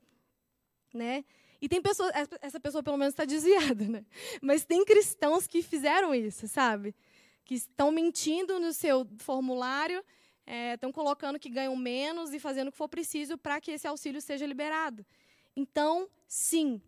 Né? 0.92 1.24
E 1.61 1.68
tem 1.68 1.81
pessoas, 1.83 2.11
essa 2.40 2.59
pessoa 2.59 2.83
pelo 2.83 2.96
menos 2.96 3.12
está 3.12 3.25
desviada, 3.25 3.87
né? 3.87 4.05
Mas 4.40 4.64
tem 4.64 4.85
cristãos 4.85 5.46
que 5.46 5.62
fizeram 5.62 6.14
isso, 6.14 6.49
sabe? 6.49 6.94
Que 7.44 7.55
estão 7.55 7.90
mentindo 7.90 8.59
no 8.59 8.73
seu 8.73 9.07
formulário 9.18 10.03
estão 10.75 10.90
é, 10.90 10.92
colocando 10.92 11.38
que 11.38 11.49
ganham 11.49 11.77
menos 11.77 12.33
e 12.33 12.40
fazendo 12.40 12.68
o 12.68 12.73
que 12.73 12.79
for 12.79 12.88
preciso 12.88 13.38
para 13.38 13.61
que 13.61 13.70
esse 13.70 13.87
auxílio 13.87 14.20
seja 14.20 14.46
liberado. 14.46 15.07
Então, 15.55 16.09
sim, 16.27 16.81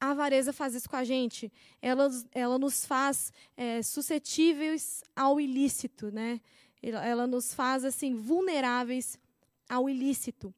a 0.00 0.10
avareza 0.10 0.52
faz 0.52 0.74
isso 0.74 0.88
com 0.88 0.96
a 0.96 1.04
gente. 1.04 1.52
Ela, 1.82 2.08
ela 2.32 2.58
nos 2.58 2.86
faz 2.86 3.32
é, 3.56 3.82
suscetíveis 3.82 5.02
ao 5.16 5.40
ilícito, 5.40 6.10
né? 6.12 6.40
Ela 6.82 7.26
nos 7.26 7.54
faz 7.54 7.84
assim 7.84 8.14
vulneráveis 8.14 9.18
ao 9.68 9.88
ilícito. 9.88 10.54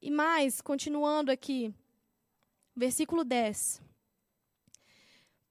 E 0.00 0.10
mais, 0.10 0.60
continuando 0.60 1.32
aqui, 1.32 1.74
versículo 2.76 3.24
10. 3.24 3.80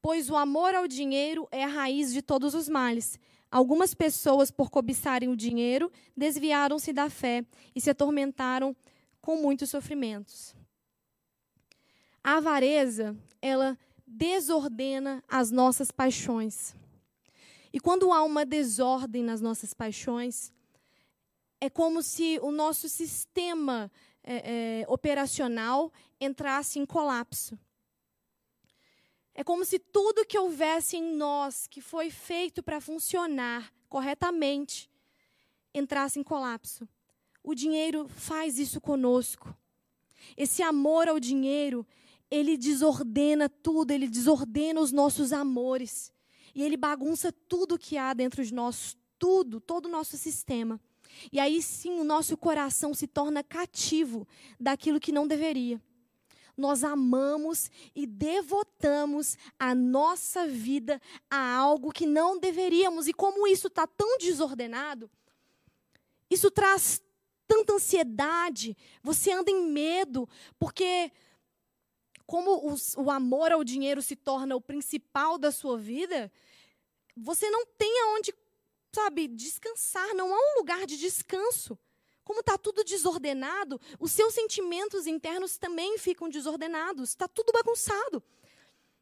Pois 0.02 0.30
o 0.30 0.36
amor 0.36 0.76
ao 0.76 0.88
dinheiro 0.88 1.48
é 1.52 1.64
a 1.64 1.68
raiz 1.68 2.14
de 2.14 2.22
todos 2.22 2.54
os 2.54 2.70
males. 2.70 3.20
Algumas 3.50 3.94
pessoas, 3.94 4.52
por 4.52 4.70
cobiçarem 4.70 5.30
o 5.30 5.36
dinheiro, 5.36 5.92
desviaram-se 6.16 6.94
da 6.94 7.10
fé 7.10 7.44
e 7.76 7.82
se 7.82 7.90
atormentaram 7.90 8.76
com 9.20 9.38
muitos 9.38 9.70
sofrimentos. 9.72 10.54
A 12.24 12.38
avareza, 12.38 13.16
ela 13.42 13.78
desordena 14.06 15.24
as 15.28 15.50
nossas 15.50 15.90
paixões. 15.90 16.76
E 17.74 17.80
quando 17.80 18.12
há 18.14 18.24
uma 18.24 18.46
desordem 18.46 19.24
nas 19.24 19.42
nossas 19.42 19.74
paixões, 19.74 20.52
é 21.60 21.70
como 21.70 22.04
se 22.04 22.40
o 22.42 22.52
nosso 22.52 22.88
sistema 22.88 23.92
é, 24.24 24.82
é, 24.82 24.86
operacional 24.88 25.92
entrasse 26.26 26.80
em 26.80 26.86
colapso. 26.86 27.58
É 29.34 29.44
como 29.44 29.66
se 29.66 29.78
tudo 29.78 30.26
que 30.26 30.38
houvesse 30.38 30.96
em 30.98 31.16
nós, 31.16 31.68
que 31.68 31.82
foi 31.82 32.10
feito 32.10 32.64
para 32.64 32.80
funcionar 32.80 33.72
corretamente, 33.90 34.90
entrasse 35.74 36.20
em 36.20 36.24
colapso. 36.24 36.88
O 37.44 37.54
dinheiro 37.54 38.08
faz 38.08 38.58
isso 38.58 38.80
conosco. 38.80 39.56
Esse 40.36 40.64
amor 40.64 41.08
ao 41.08 41.20
dinheiro, 41.20 41.86
ele 42.32 42.58
desordena 42.58 43.48
tudo, 43.50 43.92
ele 43.92 44.08
desordena 44.08 44.80
os 44.80 44.92
nossos 44.92 45.32
amores. 45.32 46.12
E 46.56 46.64
ele 46.64 46.78
bagunça 46.78 47.32
tudo 47.32 47.78
que 47.78 47.98
há 47.98 48.14
dentro 48.14 48.44
de 48.44 48.54
nós, 48.54 48.98
tudo, 49.20 49.60
todo 49.60 49.88
o 49.88 49.92
nosso 49.92 50.18
sistema. 50.18 50.80
E 51.32 51.40
aí 51.40 51.62
sim 51.62 52.00
o 52.00 52.04
nosso 52.04 52.38
coração 52.38 52.94
se 52.94 53.06
torna 53.06 53.44
cativo 53.44 54.28
daquilo 54.60 55.00
que 55.00 55.12
não 55.12 55.28
deveria. 55.28 55.82
Nós 56.58 56.84
amamos 56.84 57.70
e 57.94 58.06
devotamos 58.06 59.38
a 59.60 59.76
nossa 59.76 60.48
vida 60.48 61.02
a 61.30 61.56
algo 61.56 61.92
que 61.92 62.06
não 62.06 62.40
deveríamos. 62.40 63.08
E 63.08 63.14
como 63.14 63.46
isso 63.46 63.68
está 63.68 63.86
tão 63.86 64.18
desordenado, 64.18 65.10
isso 66.30 66.50
traz 66.50 67.02
tanta 67.48 67.74
ansiedade, 67.74 68.76
você 69.04 69.32
anda 69.32 69.52
em 69.52 69.70
medo, 69.70 70.28
porque 70.58 71.12
como 72.26 72.72
os, 72.72 72.96
o 72.98 73.12
amor 73.12 73.52
ao 73.52 73.64
dinheiro 73.64 74.02
se 74.02 74.16
torna 74.16 74.56
o 74.56 74.62
principal 74.62 75.38
da 75.38 75.52
sua 75.52 75.78
vida, 75.78 76.32
você 77.16 77.50
não 77.50 77.66
tem 77.66 78.02
aonde, 78.02 78.34
sabe, 78.94 79.28
descansar, 79.28 80.14
não 80.16 80.34
há 80.34 80.38
um 80.38 80.60
lugar 80.60 80.86
de 80.86 80.98
descanso. 80.98 81.78
Como 82.26 82.40
está 82.40 82.58
tudo 82.58 82.84
desordenado, 82.84 83.80
os 84.00 84.12
seus 84.12 84.34
sentimentos 84.34 85.06
internos 85.06 85.58
também 85.58 85.98
ficam 86.00 86.28
desordenados, 86.28 87.12
está 87.12 87.28
tudo 87.28 87.54
bagunçado. 87.54 88.22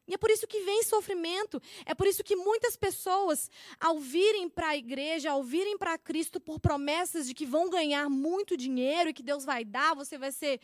E 0.06 0.12
é 0.12 0.18
por 0.18 0.30
isso 0.30 0.46
que 0.46 0.60
vem 0.60 0.82
sofrimento, 0.82 1.60
é 1.86 1.94
por 1.94 2.06
isso 2.06 2.22
que 2.22 2.36
muitas 2.36 2.76
pessoas, 2.76 3.50
ao 3.80 3.98
virem 3.98 4.50
para 4.50 4.68
a 4.68 4.76
igreja, 4.76 5.30
ao 5.30 5.42
virem 5.42 5.78
para 5.78 5.96
Cristo 5.96 6.38
por 6.38 6.60
promessas 6.60 7.26
de 7.26 7.32
que 7.32 7.46
vão 7.46 7.70
ganhar 7.70 8.10
muito 8.10 8.54
dinheiro 8.54 9.08
e 9.08 9.14
que 9.14 9.22
Deus 9.22 9.46
vai 9.46 9.64
dar, 9.64 9.94
você 9.94 10.18
vai 10.18 10.30
ser 10.30 10.60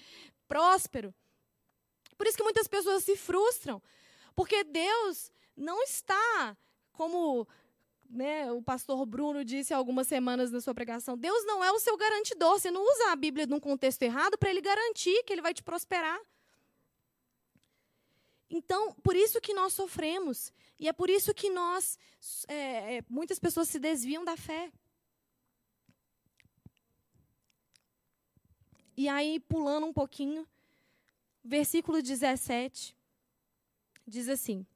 próspero. 0.46 1.14
Por 2.18 2.26
isso 2.26 2.36
que 2.36 2.44
muitas 2.44 2.68
pessoas 2.68 3.02
se 3.02 3.16
frustram, 3.16 3.82
porque 4.36 4.62
Deus 4.62 5.32
não 5.56 5.82
está 5.82 6.54
como 6.92 7.48
né, 8.10 8.50
o 8.50 8.60
pastor 8.60 9.06
Bruno 9.06 9.44
disse 9.44 9.72
algumas 9.72 10.08
semanas 10.08 10.50
na 10.50 10.60
sua 10.60 10.74
pregação, 10.74 11.16
Deus 11.16 11.46
não 11.46 11.62
é 11.62 11.70
o 11.70 11.78
seu 11.78 11.96
garantidor. 11.96 12.58
Você 12.58 12.70
não 12.70 12.82
usa 12.82 13.12
a 13.12 13.16
Bíblia 13.16 13.46
num 13.46 13.60
contexto 13.60 14.02
errado 14.02 14.36
para 14.36 14.50
ele 14.50 14.60
garantir 14.60 15.22
que 15.22 15.32
ele 15.32 15.40
vai 15.40 15.54
te 15.54 15.62
prosperar. 15.62 16.20
Então, 18.50 18.92
por 18.94 19.14
isso 19.14 19.40
que 19.40 19.54
nós 19.54 19.72
sofremos. 19.72 20.52
E 20.78 20.88
é 20.88 20.92
por 20.92 21.08
isso 21.08 21.32
que 21.32 21.48
nós, 21.48 21.96
é, 22.48 22.96
é 22.96 23.04
muitas 23.08 23.38
pessoas 23.38 23.68
se 23.68 23.78
desviam 23.78 24.24
da 24.24 24.36
fé. 24.36 24.72
E 28.96 29.08
aí, 29.08 29.38
pulando 29.38 29.86
um 29.86 29.92
pouquinho, 29.92 30.46
versículo 31.44 32.02
17, 32.02 32.96
diz 34.06 34.28
assim: 34.28 34.66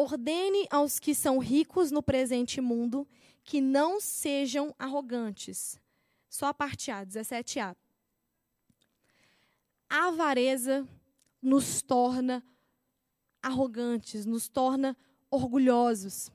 Ordene 0.00 0.64
aos 0.70 1.00
que 1.00 1.12
são 1.12 1.40
ricos 1.40 1.90
no 1.90 2.00
presente 2.00 2.60
mundo 2.60 3.04
que 3.42 3.60
não 3.60 4.00
sejam 4.00 4.72
arrogantes. 4.78 5.76
Só 6.28 6.46
a 6.46 6.54
parte 6.54 6.92
A, 6.92 7.04
17a. 7.04 7.74
A 9.90 10.06
avareza 10.06 10.86
nos 11.42 11.82
torna 11.82 12.46
arrogantes, 13.42 14.24
nos 14.24 14.48
torna 14.48 14.96
orgulhosos. 15.28 16.30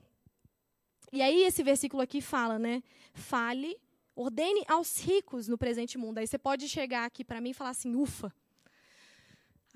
E 1.10 1.22
aí 1.22 1.44
esse 1.44 1.62
versículo 1.62 2.02
aqui 2.02 2.20
fala, 2.20 2.58
né? 2.58 2.82
Fale, 3.14 3.80
ordene 4.14 4.62
aos 4.68 5.00
ricos 5.00 5.48
no 5.48 5.56
presente 5.56 5.96
mundo. 5.96 6.18
Aí 6.18 6.26
você 6.26 6.36
pode 6.36 6.68
chegar 6.68 7.06
aqui 7.06 7.24
para 7.24 7.40
mim 7.40 7.52
e 7.52 7.54
falar 7.54 7.70
assim: 7.70 7.96
"Ufa, 7.96 8.30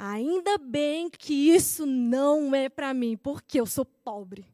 Ainda 0.00 0.58
bem 0.58 1.10
que 1.10 1.34
isso 1.34 1.84
não 1.84 2.54
é 2.54 2.68
para 2.68 2.94
mim, 2.94 3.16
porque 3.16 3.58
eu 3.58 3.66
sou 3.66 3.84
pobre. 3.84 4.46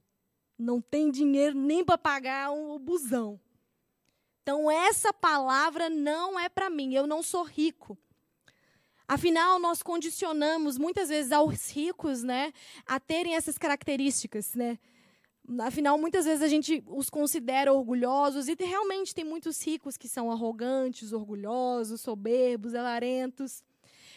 Não 0.59 0.81
tenho 0.81 1.13
dinheiro 1.13 1.55
nem 1.55 1.85
para 1.85 1.99
pagar 1.99 2.51
um 2.51 2.79
busão. 2.79 3.39
Então, 4.43 4.71
essa 4.71 5.13
palavra 5.13 5.91
não 5.91 6.41
é 6.41 6.49
para 6.49 6.71
mim, 6.71 6.95
eu 6.95 7.07
não 7.07 7.23
sou 7.23 7.43
rico. 7.43 7.99
Afinal, 9.07 9.59
nós 9.59 9.83
condicionamos 9.83 10.79
muitas 10.79 11.11
vezes 11.11 11.31
aos 11.31 11.71
ricos 11.71 12.23
né, 12.23 12.51
a 12.87 12.99
terem 12.99 13.35
essas 13.35 13.59
características. 13.59 14.55
Né? 14.55 14.79
Afinal, 15.59 15.99
muitas 15.99 16.25
vezes 16.25 16.43
a 16.43 16.49
gente 16.49 16.83
os 16.87 17.11
considera 17.11 17.71
orgulhosos, 17.71 18.49
e 18.49 18.55
realmente 18.59 19.15
tem 19.15 19.27
muitos 19.27 19.63
ricos 19.63 19.99
que 19.99 20.09
são 20.09 20.31
arrogantes, 20.31 21.13
orgulhosos, 21.13 22.01
soberbos, 22.01 22.75
alarentos. 22.75 23.63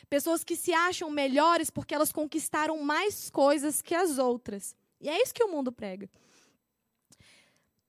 Pessoas 0.10 0.44
que 0.44 0.56
se 0.56 0.74
acham 0.74 1.10
melhores 1.10 1.70
porque 1.70 1.94
elas 1.94 2.12
conquistaram 2.12 2.78
mais 2.82 3.30
coisas 3.30 3.82
que 3.82 3.94
as 3.94 4.18
outras. 4.18 4.76
E 5.02 5.10
é 5.10 5.22
isso 5.22 5.34
que 5.34 5.44
o 5.44 5.52
mundo 5.52 5.72
prega. 5.72 6.10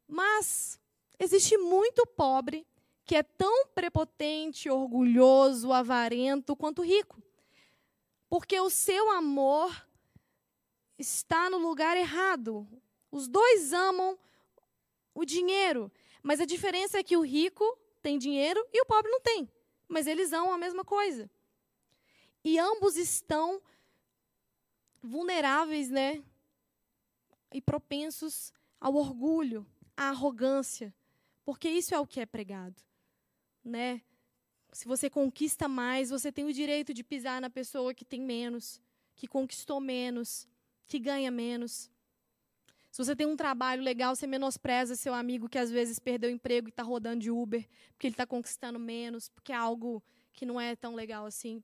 Mas 0.06 0.80
existe 1.18 1.56
muito 1.56 2.06
pobre 2.06 2.66
que 3.04 3.14
é 3.14 3.22
tão 3.22 3.66
prepotente, 3.68 4.68
orgulhoso, 4.68 5.72
avarento 5.72 6.56
quanto 6.56 6.82
rico. 6.82 7.22
Porque 8.28 8.60
o 8.60 8.68
seu 8.68 9.10
amor 9.10 9.86
está 10.98 11.48
no 11.48 11.56
lugar 11.56 11.96
errado. 11.96 12.68
Os 13.10 13.28
dois 13.28 13.72
amam 13.72 14.18
o 15.14 15.24
dinheiro, 15.24 15.90
mas 16.22 16.40
a 16.40 16.44
diferença 16.44 16.98
é 16.98 17.02
que 17.02 17.16
o 17.16 17.24
rico 17.24 17.64
tem 18.02 18.18
dinheiro 18.18 18.62
e 18.72 18.82
o 18.82 18.86
pobre 18.86 19.10
não 19.10 19.20
tem. 19.20 19.50
Mas 19.88 20.06
eles 20.06 20.32
amam 20.32 20.52
a 20.52 20.58
mesma 20.58 20.84
coisa. 20.84 21.30
E 22.44 22.58
ambos 22.58 22.96
estão 22.96 23.60
vulneráveis, 25.02 25.90
né? 25.90 26.22
E 27.52 27.60
propensos 27.60 28.52
ao 28.80 28.94
orgulho, 28.94 29.66
à 29.96 30.10
arrogância, 30.10 30.94
porque 31.44 31.68
isso 31.68 31.94
é 31.94 31.98
o 31.98 32.06
que 32.06 32.20
é 32.20 32.26
pregado, 32.26 32.80
né? 33.64 34.02
Se 34.72 34.86
você 34.86 35.08
conquista 35.08 35.66
mais, 35.66 36.10
você 36.10 36.30
tem 36.30 36.44
o 36.44 36.52
direito 36.52 36.92
de 36.92 37.02
pisar 37.02 37.40
na 37.40 37.48
pessoa 37.48 37.94
que 37.94 38.04
tem 38.04 38.20
menos, 38.20 38.80
que 39.16 39.26
conquistou 39.26 39.80
menos, 39.80 40.46
que 40.86 40.98
ganha 40.98 41.30
menos. 41.30 41.90
Se 42.90 43.04
você 43.04 43.16
tem 43.16 43.26
um 43.26 43.36
trabalho 43.36 43.82
legal, 43.82 44.14
você 44.14 44.26
menospreza 44.26 44.94
seu 44.94 45.14
amigo 45.14 45.48
que 45.48 45.58
às 45.58 45.70
vezes 45.70 45.98
perdeu 45.98 46.30
o 46.30 46.32
emprego 46.32 46.68
e 46.68 46.70
está 46.70 46.82
rodando 46.82 47.20
de 47.20 47.30
Uber, 47.30 47.66
porque 47.92 48.06
ele 48.06 48.14
está 48.14 48.26
conquistando 48.26 48.78
menos, 48.78 49.28
porque 49.30 49.52
é 49.52 49.56
algo 49.56 50.02
que 50.32 50.46
não 50.46 50.60
é 50.60 50.76
tão 50.76 50.94
legal 50.94 51.26
assim 51.26 51.62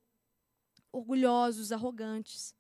orgulhosos, 0.94 1.72
arrogantes. 1.72 2.54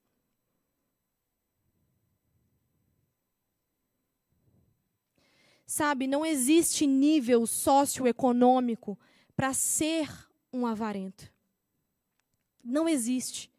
Sabe, 5.64 6.06
não 6.06 6.26
existe 6.26 6.86
nível 6.86 7.46
socioeconômico 7.46 8.98
para 9.36 9.54
ser 9.54 10.08
um 10.52 10.66
avarento. 10.66 11.32
Não 12.62 12.88
existe. 12.88 13.50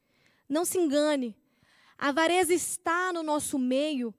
Não 0.47 0.65
se 0.65 0.77
engane. 0.77 1.35
A 1.97 2.09
avareza 2.09 2.53
está 2.53 3.13
no 3.13 3.23
nosso 3.23 3.57
meio 3.57 4.13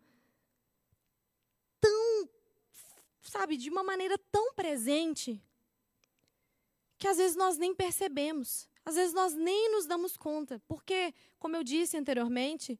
tão, 1.81 2.29
sabe, 3.23 3.57
de 3.57 3.69
uma 3.71 3.83
maneira 3.83 4.19
tão 4.33 4.55
presente 4.55 5.43
que 6.99 7.07
às 7.07 7.19
vezes 7.19 7.37
nós 7.37 7.59
nem 7.59 7.75
percebemos. 7.75 8.69
Às 8.87 8.95
vezes 8.95 9.13
nós 9.13 9.35
nem 9.35 9.73
nos 9.73 9.85
damos 9.85 10.17
conta, 10.17 10.63
porque, 10.69 11.13
como 11.41 11.57
eu 11.57 11.65
disse 11.65 11.97
anteriormente, 11.97 12.79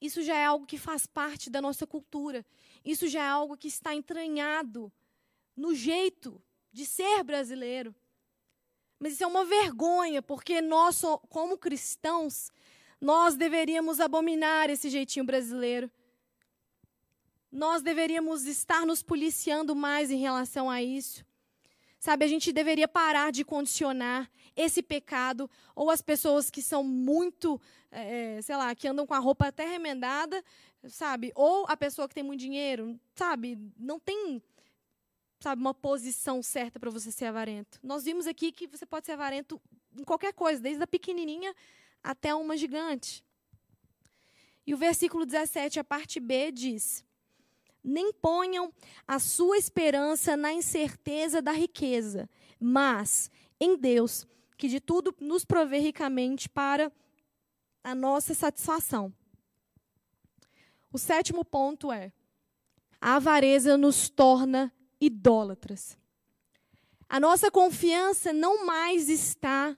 isso 0.00 0.22
já 0.22 0.34
é 0.36 0.46
algo 0.46 0.64
que 0.64 0.78
faz 0.78 1.06
parte 1.06 1.50
da 1.50 1.60
nossa 1.60 1.86
cultura. 1.86 2.44
Isso 2.82 3.06
já 3.06 3.22
é 3.22 3.28
algo 3.28 3.58
que 3.58 3.68
está 3.68 3.94
entranhado 3.94 4.90
no 5.54 5.74
jeito 5.74 6.42
de 6.72 6.86
ser 6.86 7.22
brasileiro. 7.22 7.94
Mas 8.98 9.12
isso 9.12 9.24
é 9.24 9.26
uma 9.26 9.44
vergonha, 9.44 10.22
porque 10.22 10.62
nós, 10.62 11.02
como 11.28 11.58
cristãos, 11.58 12.50
nós 12.98 13.36
deveríamos 13.36 14.00
abominar 14.00 14.70
esse 14.70 14.88
jeitinho 14.88 15.26
brasileiro. 15.26 15.90
Nós 17.52 17.82
deveríamos 17.82 18.46
estar 18.46 18.86
nos 18.86 19.02
policiando 19.02 19.76
mais 19.76 20.10
em 20.10 20.20
relação 20.20 20.70
a 20.70 20.82
isso. 20.82 21.22
Sabe, 22.04 22.22
a 22.26 22.28
gente 22.28 22.52
deveria 22.52 22.86
parar 22.86 23.32
de 23.32 23.42
condicionar 23.42 24.30
esse 24.54 24.82
pecado, 24.82 25.50
ou 25.74 25.88
as 25.88 26.02
pessoas 26.02 26.50
que 26.50 26.60
são 26.60 26.84
muito, 26.84 27.58
é, 27.90 28.42
sei 28.42 28.54
lá, 28.58 28.74
que 28.74 28.86
andam 28.86 29.06
com 29.06 29.14
a 29.14 29.18
roupa 29.18 29.46
até 29.46 29.64
remendada, 29.64 30.44
sabe? 30.86 31.32
Ou 31.34 31.64
a 31.66 31.74
pessoa 31.74 32.06
que 32.06 32.14
tem 32.14 32.22
muito 32.22 32.40
dinheiro, 32.40 33.00
sabe? 33.14 33.58
Não 33.78 33.98
tem, 33.98 34.42
sabe, 35.40 35.62
uma 35.62 35.72
posição 35.72 36.42
certa 36.42 36.78
para 36.78 36.90
você 36.90 37.10
ser 37.10 37.24
avarento. 37.24 37.80
Nós 37.82 38.04
vimos 38.04 38.26
aqui 38.26 38.52
que 38.52 38.66
você 38.66 38.84
pode 38.84 39.06
ser 39.06 39.12
avarento 39.12 39.58
em 39.98 40.04
qualquer 40.04 40.34
coisa, 40.34 40.60
desde 40.60 40.82
a 40.82 40.86
pequenininha 40.86 41.56
até 42.02 42.34
uma 42.34 42.54
gigante. 42.54 43.24
E 44.66 44.74
o 44.74 44.76
versículo 44.76 45.24
17, 45.24 45.80
a 45.80 45.84
parte 45.84 46.20
B, 46.20 46.52
diz: 46.52 47.02
Nem 47.84 48.12
ponham 48.12 48.72
a 49.06 49.18
sua 49.18 49.58
esperança 49.58 50.36
na 50.36 50.52
incerteza 50.52 51.42
da 51.42 51.52
riqueza, 51.52 52.28
mas 52.58 53.30
em 53.60 53.76
Deus, 53.76 54.26
que 54.56 54.68
de 54.68 54.80
tudo 54.80 55.14
nos 55.20 55.44
provê 55.44 55.78
ricamente 55.78 56.48
para 56.48 56.90
a 57.82 57.94
nossa 57.94 58.32
satisfação. 58.32 59.12
O 60.90 60.98
sétimo 60.98 61.44
ponto 61.44 61.92
é: 61.92 62.12
a 63.00 63.16
avareza 63.16 63.76
nos 63.76 64.08
torna 64.08 64.72
idólatras. 65.00 65.98
A 67.08 67.20
nossa 67.20 67.50
confiança 67.50 68.32
não 68.32 68.64
mais 68.64 69.08
está 69.08 69.76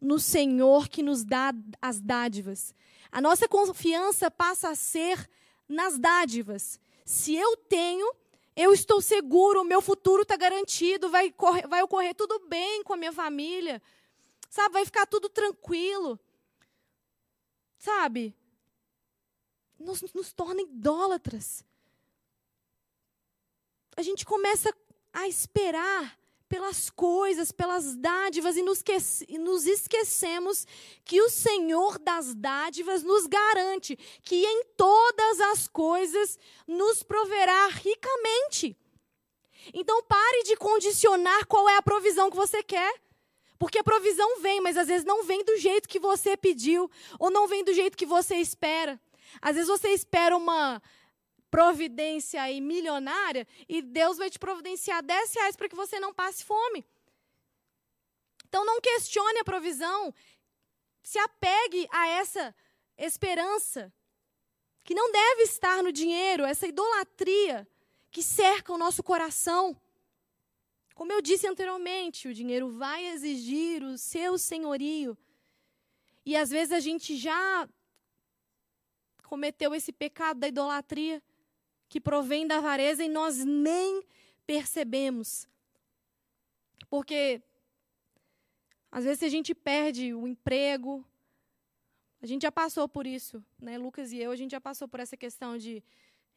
no 0.00 0.18
Senhor 0.18 0.88
que 0.88 1.02
nos 1.02 1.24
dá 1.24 1.52
as 1.82 2.00
dádivas. 2.00 2.74
A 3.10 3.20
nossa 3.20 3.48
confiança 3.48 4.30
passa 4.30 4.70
a 4.70 4.74
ser 4.74 5.28
nas 5.68 5.98
dádivas. 5.98 6.78
Se 7.08 7.34
eu 7.34 7.56
tenho, 7.56 8.14
eu 8.54 8.70
estou 8.70 9.00
seguro, 9.00 9.62
o 9.62 9.64
meu 9.64 9.80
futuro 9.80 10.24
está 10.24 10.36
garantido, 10.36 11.08
vai, 11.08 11.32
correr, 11.32 11.66
vai 11.66 11.82
ocorrer 11.82 12.14
tudo 12.14 12.38
bem 12.40 12.84
com 12.84 12.92
a 12.92 12.98
minha 12.98 13.14
família, 13.14 13.80
sabe? 14.50 14.74
Vai 14.74 14.84
ficar 14.84 15.06
tudo 15.06 15.26
tranquilo, 15.30 16.20
sabe? 17.78 18.36
Nos, 19.78 20.02
nos 20.12 20.34
torna 20.34 20.60
idólatras. 20.60 21.64
A 23.96 24.02
gente 24.02 24.26
começa 24.26 24.70
a 25.10 25.26
esperar 25.26 26.14
pelas 26.48 26.88
coisas, 26.88 27.52
pelas 27.52 27.94
dádivas, 27.96 28.56
e 28.56 28.62
nos, 28.62 29.66
esquecemos 29.66 30.66
que 31.04 31.20
o 31.20 31.28
Senhor 31.28 31.98
das 31.98 32.34
dádivas 32.34 33.02
nos 33.02 33.26
garante 33.26 33.96
que 34.22 34.44
em 34.44 34.64
todas 34.76 35.40
as 35.40 35.68
coisas 35.68 36.38
nos 36.66 37.02
proverá 37.02 37.68
ricamente. 37.68 38.76
Então 39.74 40.02
pare 40.04 40.44
de 40.44 40.56
condicionar 40.56 41.46
qual 41.46 41.68
é 41.68 41.76
a 41.76 41.82
provisão 41.82 42.30
que 42.30 42.36
você 42.36 42.62
quer. 42.62 42.94
Porque 43.58 43.78
a 43.78 43.84
provisão 43.84 44.40
vem, 44.40 44.60
mas 44.60 44.76
às 44.76 44.86
vezes 44.86 45.04
não 45.04 45.24
vem 45.24 45.44
do 45.44 45.56
jeito 45.56 45.88
que 45.88 45.98
você 45.98 46.36
pediu, 46.36 46.88
ou 47.18 47.28
não 47.28 47.48
vem 47.48 47.64
do 47.64 47.74
jeito 47.74 47.96
que 47.96 48.06
você 48.06 48.36
espera. 48.36 49.00
Às 49.42 49.56
vezes 49.56 49.68
você 49.68 49.88
espera 49.88 50.36
uma 50.36 50.80
providência 51.50 52.42
aí 52.42 52.60
milionária 52.60 53.46
e 53.68 53.80
Deus 53.82 54.18
vai 54.18 54.30
te 54.30 54.38
providenciar 54.38 55.02
10 55.02 55.34
reais 55.34 55.56
para 55.56 55.68
que 55.68 55.76
você 55.76 55.98
não 55.98 56.12
passe 56.12 56.44
fome. 56.44 56.84
Então 58.48 58.64
não 58.64 58.80
questione 58.80 59.38
a 59.40 59.44
provisão, 59.44 60.14
se 61.02 61.18
apegue 61.18 61.86
a 61.90 62.08
essa 62.08 62.54
esperança 62.96 63.92
que 64.82 64.94
não 64.94 65.12
deve 65.12 65.42
estar 65.42 65.82
no 65.82 65.92
dinheiro, 65.92 66.44
essa 66.44 66.66
idolatria 66.66 67.68
que 68.10 68.22
cerca 68.22 68.72
o 68.72 68.78
nosso 68.78 69.02
coração. 69.02 69.78
Como 70.94 71.12
eu 71.12 71.20
disse 71.20 71.46
anteriormente, 71.46 72.26
o 72.26 72.34
dinheiro 72.34 72.70
vai 72.70 73.06
exigir 73.06 73.82
o 73.82 73.98
seu 73.98 74.38
senhorio. 74.38 75.16
E 76.24 76.36
às 76.36 76.50
vezes 76.50 76.72
a 76.72 76.80
gente 76.80 77.16
já 77.16 77.68
cometeu 79.24 79.74
esse 79.74 79.92
pecado 79.92 80.40
da 80.40 80.48
idolatria 80.48 81.22
que 81.88 82.00
provém 82.00 82.46
da 82.46 82.58
avareza 82.58 83.02
e 83.02 83.08
nós 83.08 83.44
nem 83.44 84.02
percebemos. 84.46 85.48
Porque 86.88 87.42
às 88.90 89.04
vezes 89.04 89.22
a 89.22 89.28
gente 89.28 89.54
perde 89.54 90.14
o 90.14 90.26
emprego, 90.26 91.04
a 92.20 92.26
gente 92.26 92.42
já 92.42 92.52
passou 92.52 92.88
por 92.88 93.06
isso, 93.06 93.44
né? 93.60 93.78
Lucas 93.78 94.12
e 94.12 94.18
eu, 94.18 94.30
a 94.30 94.36
gente 94.36 94.50
já 94.50 94.60
passou 94.60 94.88
por 94.88 95.00
essa 95.00 95.16
questão 95.16 95.56
de, 95.56 95.82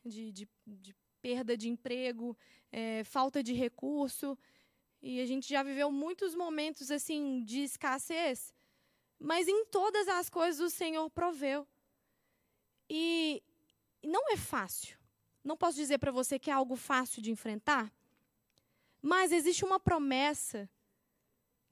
de, 0.06 0.32
de, 0.32 0.50
de 0.66 0.96
perda 1.22 1.56
de 1.56 1.70
emprego, 1.70 2.38
é, 2.72 3.04
falta 3.04 3.42
de 3.42 3.54
recurso, 3.54 4.38
e 5.02 5.20
a 5.20 5.26
gente 5.26 5.50
já 5.50 5.64
viveu 5.64 5.92
muitos 5.92 6.36
momentos 6.36 6.92
assim 6.92 7.44
de 7.44 7.64
escassez, 7.64 8.54
mas 9.20 9.48
em 9.48 9.66
todas 9.66 10.08
as 10.08 10.30
coisas 10.30 10.60
o 10.60 10.70
Senhor 10.70 11.10
proveu. 11.10 11.68
E 12.90 13.42
não 14.04 14.32
é 14.32 14.38
fácil. 14.38 15.01
Não 15.44 15.58
posso 15.58 15.78
dizer 15.78 15.98
para 15.98 16.12
você 16.12 16.38
que 16.38 16.50
é 16.50 16.54
algo 16.54 16.76
fácil 16.76 17.22
de 17.22 17.32
enfrentar, 17.32 17.92
mas 19.02 19.32
existe 19.32 19.66
uma 19.66 19.80
promessa 19.80 20.70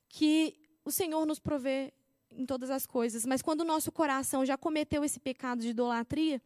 que 0.08 0.58
o 0.84 0.92
Senhor 0.92 1.26
nos 1.26 1.40
provê 1.40 1.94
em 2.32 2.46
todas 2.46 2.70
as 2.70 2.86
coisas. 2.86 3.26
Mas 3.26 3.42
quando 3.42 3.62
o 3.62 3.66
nosso 3.66 3.92
coração 3.92 4.46
já 4.46 4.58
cometeu 4.58 5.04
esse 5.04 5.20
pecado 5.20 5.62
de 5.62 5.70
idolatria, 5.70 6.42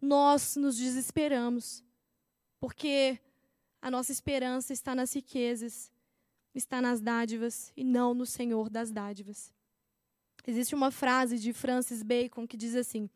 nós 0.00 0.56
nos 0.56 0.76
desesperamos, 0.76 1.84
porque 2.58 3.18
a 3.80 3.90
nossa 3.90 4.12
esperança 4.12 4.72
está 4.72 4.94
nas 4.94 5.14
riquezas, 5.14 5.92
está 6.54 6.80
nas 6.80 7.00
dádivas 7.00 7.72
e 7.76 7.84
não 7.84 8.14
no 8.14 8.24
Senhor 8.24 8.70
das 8.70 8.90
dádivas. 8.90 9.52
Existe 10.46 10.74
uma 10.74 10.90
frase 10.90 11.38
de 11.38 11.52
Francis 11.52 12.02
Bacon 12.02 12.46
que 12.46 12.56
diz 12.56 12.74
assim: 12.74 13.08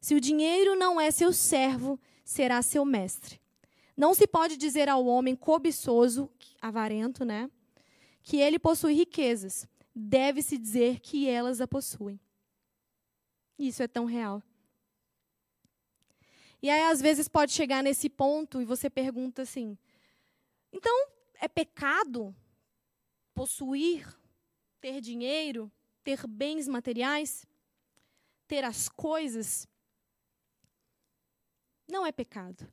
Se 0.00 0.14
o 0.14 0.20
dinheiro 0.20 0.76
não 0.76 1.00
é 1.00 1.10
seu 1.10 1.32
servo, 1.32 1.98
será 2.26 2.60
seu 2.60 2.84
mestre. 2.84 3.40
Não 3.96 4.12
se 4.12 4.26
pode 4.26 4.56
dizer 4.56 4.88
ao 4.88 5.06
homem 5.06 5.36
cobiçoso, 5.36 6.28
avarento, 6.60 7.24
né, 7.24 7.48
que 8.22 8.36
ele 8.36 8.58
possui 8.58 8.94
riquezas. 8.94 9.66
Deve-se 9.94 10.58
dizer 10.58 10.98
que 11.00 11.28
elas 11.28 11.60
a 11.60 11.68
possuem. 11.68 12.20
Isso 13.56 13.82
é 13.82 13.88
tão 13.88 14.04
real. 14.04 14.42
E 16.60 16.68
aí, 16.68 16.82
às 16.82 17.00
vezes, 17.00 17.28
pode 17.28 17.52
chegar 17.52 17.82
nesse 17.82 18.10
ponto 18.10 18.60
e 18.60 18.64
você 18.64 18.90
pergunta 18.90 19.42
assim: 19.42 19.78
então, 20.72 21.08
é 21.40 21.46
pecado 21.46 22.34
possuir, 23.32 24.04
ter 24.80 25.00
dinheiro, 25.00 25.70
ter 26.02 26.26
bens 26.26 26.66
materiais, 26.66 27.46
ter 28.48 28.64
as 28.64 28.88
coisas? 28.88 29.68
Não 31.88 32.06
é 32.06 32.12
pecado. 32.12 32.66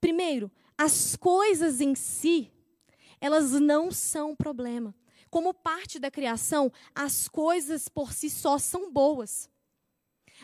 Primeiro, 0.00 0.50
as 0.76 1.16
coisas 1.16 1.80
em 1.80 1.94
si, 1.94 2.52
elas 3.20 3.52
não 3.52 3.90
são 3.90 4.34
problema. 4.34 4.94
Como 5.30 5.52
parte 5.52 5.98
da 5.98 6.10
criação, 6.10 6.72
as 6.94 7.28
coisas 7.28 7.88
por 7.88 8.12
si 8.12 8.30
só 8.30 8.58
são 8.58 8.90
boas. 8.90 9.50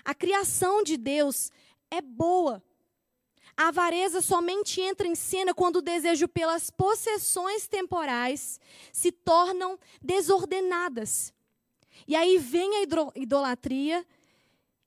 A 0.04 0.14
criação 0.14 0.82
de 0.82 0.96
Deus 0.96 1.50
é 1.90 2.00
boa. 2.02 2.62
A 3.56 3.68
avareza 3.68 4.20
somente 4.20 4.80
entra 4.80 5.06
em 5.06 5.14
cena 5.14 5.54
quando 5.54 5.76
o 5.76 5.82
desejo 5.82 6.26
pelas 6.26 6.70
possessões 6.70 7.68
temporais 7.68 8.58
se 8.92 9.12
tornam 9.12 9.78
desordenadas. 10.02 11.32
E 12.06 12.16
aí 12.16 12.36
vem 12.36 12.76
a 12.76 13.12
idolatria 13.14 14.04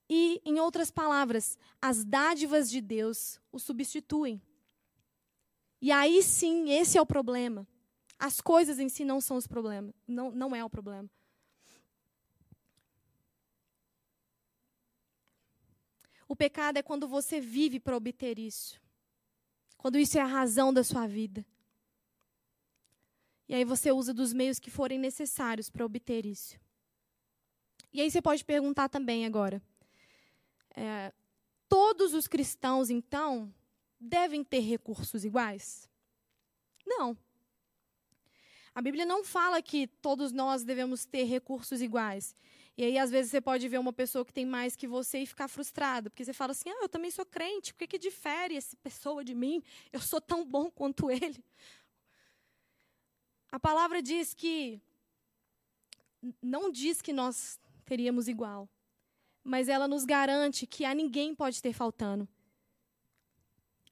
e, 0.10 0.42
em 0.46 0.60
outras 0.60 0.90
palavras, 0.90 1.58
as 1.82 2.04
dádivas 2.04 2.70
de 2.70 2.82
Deus 2.82 3.40
o 3.52 3.60
substituem. 3.60 4.42
E 5.82 5.92
aí 5.92 6.24
sim, 6.24 6.70
esse 6.70 6.98
é 6.98 7.02
o 7.02 7.06
problema. 7.06 7.68
As 8.18 8.42
coisas 8.42 8.80
em 8.80 8.90
si 8.90 9.06
não 9.06 9.22
são 9.22 9.38
os 9.38 9.46
problemas, 9.46 9.94
não, 10.08 10.32
não 10.32 10.56
é 10.56 10.64
o 10.64 10.70
problema. 10.70 11.10
O 16.28 16.36
pecado 16.36 16.78
é 16.78 16.84
quando 16.84 17.08
você 17.08 17.40
vive 17.40 17.80
para 17.80 17.96
obter 17.96 18.38
isso. 18.38 18.82
Quando 19.78 19.98
isso 19.98 20.18
é 20.18 20.22
a 20.22 20.26
razão 20.26 20.74
da 20.74 20.84
sua 20.84 21.08
vida. 21.08 21.46
E 23.48 23.56
aí 23.56 23.64
você 23.64 23.92
usa 23.92 24.14
dos 24.14 24.34
meios 24.34 24.60
que 24.60 24.70
forem 24.70 25.00
necessários 25.00 25.70
para 25.70 25.86
obter 25.86 26.26
isso. 26.26 26.60
E 27.94 28.02
aí 28.02 28.12
você 28.12 28.22
pode 28.22 28.44
perguntar 28.44 28.90
também 28.90 29.26
agora: 29.26 29.62
é, 30.78 31.12
todos 31.68 32.14
os 32.14 32.28
cristãos, 32.28 32.92
então, 32.92 33.52
devem 34.00 34.44
ter 34.44 34.60
recursos 34.60 35.26
iguais? 35.26 35.90
Não. 36.86 37.18
A 38.76 38.82
Bíblia 38.82 39.04
não 39.04 39.24
fala 39.24 39.60
que 39.60 39.88
todos 39.88 40.32
nós 40.32 40.64
devemos 40.64 41.04
ter 41.04 41.24
recursos 41.24 41.82
iguais. 41.82 42.36
E 42.78 42.84
aí, 42.84 43.00
às 43.00 43.10
vezes, 43.10 43.32
você 43.32 43.42
pode 43.42 43.68
ver 43.68 43.80
uma 43.80 43.92
pessoa 43.92 44.24
que 44.24 44.32
tem 44.32 44.46
mais 44.46 44.76
que 44.76 44.88
você 44.88 45.18
e 45.18 45.26
ficar 45.26 45.48
frustrado, 45.48 46.12
porque 46.12 46.24
você 46.24 46.32
fala 46.32 46.52
assim: 46.52 46.70
ah, 46.70 46.84
eu 46.84 46.90
também 46.90 47.10
sou 47.10 47.26
crente, 47.26 47.74
por 47.74 47.80
que, 47.80 47.88
que 47.88 47.98
difere 47.98 48.56
essa 48.56 48.78
pessoa 48.78 49.24
de 49.24 49.34
mim? 49.34 49.64
Eu 49.92 50.00
sou 50.00 50.22
tão 50.22 50.46
bom 50.46 50.70
quanto 50.70 51.10
ele. 51.10 51.44
A 53.52 53.60
palavra 53.60 54.00
diz 54.00 54.36
que. 54.36 54.80
Não 56.40 56.72
diz 56.72 57.02
que 57.02 57.14
nós 57.14 57.60
teríamos 57.84 58.28
igual 58.28 58.70
mas 59.48 59.70
ela 59.70 59.88
nos 59.88 60.04
garante 60.04 60.68
que 60.68 60.84
a 60.84 60.94
ninguém 60.94 61.34
pode 61.34 61.62
ter 61.62 61.72
faltando. 61.72 62.28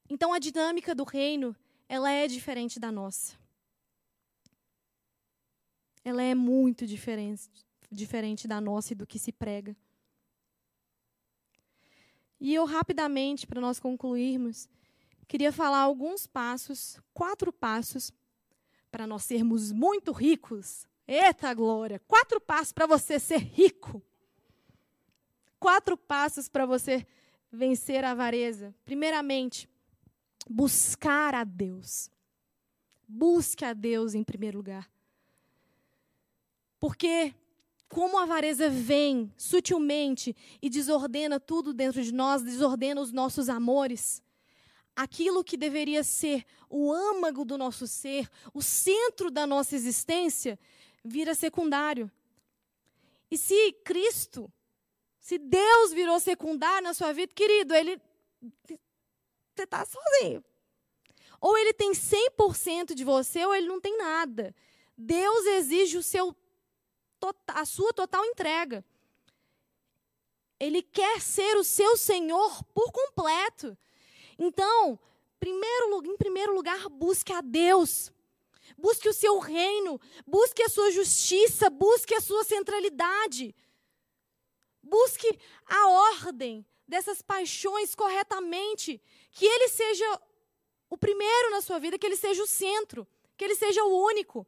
Então 0.06 0.34
a 0.34 0.38
dinâmica 0.38 0.94
do 0.94 1.02
reino, 1.02 1.56
ela 1.88 2.10
é 2.10 2.28
diferente 2.28 2.78
da 2.78 2.92
nossa. 2.92 3.34
Ela 6.04 6.22
é 6.22 6.34
muito 6.34 6.86
diferente, 6.86 7.48
diferente 7.90 8.46
da 8.46 8.60
nossa 8.60 8.92
e 8.92 8.96
do 8.96 9.06
que 9.06 9.18
se 9.18 9.32
prega. 9.32 9.74
E 12.38 12.52
eu, 12.54 12.66
rapidamente, 12.66 13.46
para 13.46 13.58
nós 13.60 13.80
concluirmos, 13.80 14.68
queria 15.26 15.50
falar 15.50 15.78
alguns 15.78 16.26
passos, 16.26 17.00
quatro 17.14 17.50
passos, 17.50 18.12
para 18.90 19.06
nós 19.06 19.24
sermos 19.24 19.72
muito 19.72 20.12
ricos. 20.12 20.86
Eita 21.08 21.54
glória! 21.54 21.98
Quatro 22.00 22.38
passos 22.38 22.72
para 22.72 22.86
você 22.86 23.18
ser 23.18 23.38
rico. 23.38 24.05
Quatro 25.58 25.96
passos 25.96 26.48
para 26.48 26.66
você 26.66 27.06
vencer 27.50 28.04
a 28.04 28.10
avareza. 28.10 28.74
Primeiramente, 28.84 29.68
buscar 30.48 31.34
a 31.34 31.44
Deus. 31.44 32.10
Busque 33.08 33.64
a 33.64 33.72
Deus 33.72 34.14
em 34.14 34.22
primeiro 34.22 34.58
lugar. 34.58 34.90
Porque 36.78 37.34
como 37.88 38.18
a 38.18 38.24
avareza 38.24 38.68
vem 38.68 39.32
sutilmente 39.36 40.34
e 40.60 40.68
desordena 40.68 41.38
tudo 41.38 41.72
dentro 41.72 42.02
de 42.02 42.12
nós, 42.12 42.42
desordena 42.42 43.00
os 43.00 43.12
nossos 43.12 43.48
amores, 43.48 44.22
aquilo 44.94 45.44
que 45.44 45.56
deveria 45.56 46.02
ser 46.02 46.44
o 46.68 46.92
âmago 46.92 47.44
do 47.44 47.56
nosso 47.56 47.86
ser, 47.86 48.28
o 48.52 48.60
centro 48.60 49.30
da 49.30 49.46
nossa 49.46 49.76
existência, 49.76 50.58
vira 51.04 51.34
secundário. 51.34 52.10
E 53.30 53.38
se 53.38 53.72
Cristo, 53.84 54.52
se 55.26 55.38
Deus 55.38 55.92
virou 55.92 56.20
secundário 56.20 56.84
na 56.84 56.94
sua 56.94 57.12
vida, 57.12 57.34
querido, 57.34 57.74
ele 57.74 58.00
você 58.64 59.64
está 59.64 59.84
sozinho. 59.84 60.44
Ou 61.40 61.58
ele 61.58 61.72
tem 61.72 61.90
100% 61.90 62.94
de 62.94 63.02
você, 63.02 63.44
ou 63.44 63.52
ele 63.52 63.66
não 63.66 63.80
tem 63.80 63.98
nada. 63.98 64.54
Deus 64.96 65.44
exige 65.46 65.98
o 65.98 66.02
seu 66.02 66.32
a 67.48 67.64
sua 67.64 67.92
total 67.92 68.24
entrega. 68.24 68.84
Ele 70.60 70.80
quer 70.80 71.20
ser 71.20 71.56
o 71.56 71.64
seu 71.64 71.96
Senhor 71.96 72.62
por 72.72 72.92
completo. 72.92 73.76
Então, 74.38 74.96
primeiro, 75.40 76.06
em 76.06 76.16
primeiro 76.16 76.54
lugar, 76.54 76.88
busque 76.88 77.32
a 77.32 77.40
Deus. 77.40 78.12
Busque 78.78 79.08
o 79.08 79.12
seu 79.12 79.40
reino, 79.40 80.00
busque 80.24 80.62
a 80.62 80.68
sua 80.68 80.92
justiça, 80.92 81.68
busque 81.68 82.14
a 82.14 82.20
sua 82.20 82.44
centralidade. 82.44 83.52
Busque 84.86 85.38
a 85.66 85.88
ordem 85.88 86.64
dessas 86.86 87.20
paixões 87.20 87.94
corretamente, 87.94 89.02
que 89.32 89.44
ele 89.44 89.68
seja 89.68 90.20
o 90.88 90.96
primeiro 90.96 91.50
na 91.50 91.60
sua 91.60 91.80
vida, 91.80 91.98
que 91.98 92.06
ele 92.06 92.16
seja 92.16 92.40
o 92.42 92.46
centro, 92.46 93.06
que 93.36 93.44
ele 93.44 93.56
seja 93.56 93.82
o 93.82 94.04
único. 94.04 94.46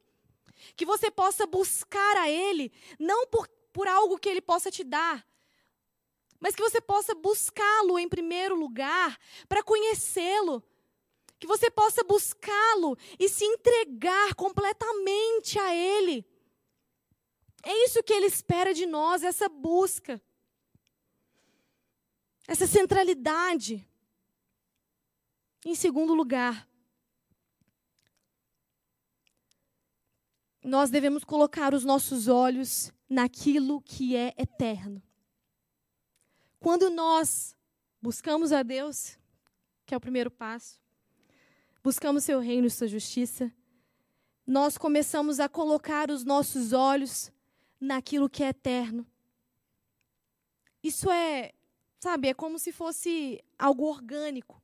Que 0.75 0.85
você 0.85 1.11
possa 1.11 1.45
buscar 1.45 2.17
a 2.17 2.29
Ele, 2.29 2.71
não 2.99 3.25
por, 3.27 3.47
por 3.71 3.87
algo 3.87 4.17
que 4.17 4.27
Ele 4.27 4.41
possa 4.41 4.69
te 4.69 4.83
dar, 4.83 5.25
mas 6.39 6.53
que 6.53 6.61
você 6.61 6.81
possa 6.81 7.15
buscá-lo 7.15 7.97
em 7.97 8.09
primeiro 8.09 8.55
lugar, 8.55 9.17
para 9.47 9.63
conhecê-lo. 9.63 10.63
Que 11.37 11.47
você 11.47 11.71
possa 11.71 12.03
buscá-lo 12.03 12.97
e 13.17 13.29
se 13.29 13.45
entregar 13.45 14.35
completamente 14.35 15.57
a 15.57 15.73
Ele. 15.73 16.25
É 17.63 17.85
isso 17.85 18.03
que 18.03 18.13
Ele 18.13 18.25
espera 18.25 18.73
de 18.73 18.85
nós, 18.85 19.23
essa 19.23 19.47
busca, 19.47 20.21
essa 22.49 22.65
centralidade. 22.65 23.87
Em 25.63 25.75
segundo 25.75 26.15
lugar, 26.15 26.67
nós 30.63 30.89
devemos 30.89 31.23
colocar 31.23 31.75
os 31.75 31.85
nossos 31.85 32.27
olhos 32.27 32.91
naquilo 33.07 33.79
que 33.79 34.15
é 34.15 34.33
eterno. 34.35 35.01
Quando 36.59 36.89
nós 36.89 37.55
buscamos 38.01 38.51
a 38.51 38.63
Deus, 38.63 39.15
que 39.85 39.93
é 39.93 39.97
o 39.97 40.01
primeiro 40.01 40.31
passo, 40.31 40.81
buscamos 41.83 42.23
seu 42.23 42.39
reino 42.39 42.65
e 42.65 42.71
sua 42.71 42.87
justiça, 42.87 43.53
nós 44.45 44.75
começamos 44.75 45.39
a 45.39 45.47
colocar 45.47 46.09
os 46.09 46.23
nossos 46.23 46.73
olhos 46.73 47.31
naquilo 47.79 48.27
que 48.27 48.43
é 48.43 48.47
eterno. 48.47 49.05
Isso 50.81 51.11
é, 51.11 51.53
sabe, 51.99 52.29
é 52.29 52.33
como 52.33 52.57
se 52.57 52.71
fosse 52.71 53.43
algo 53.57 53.83
orgânico. 53.85 54.61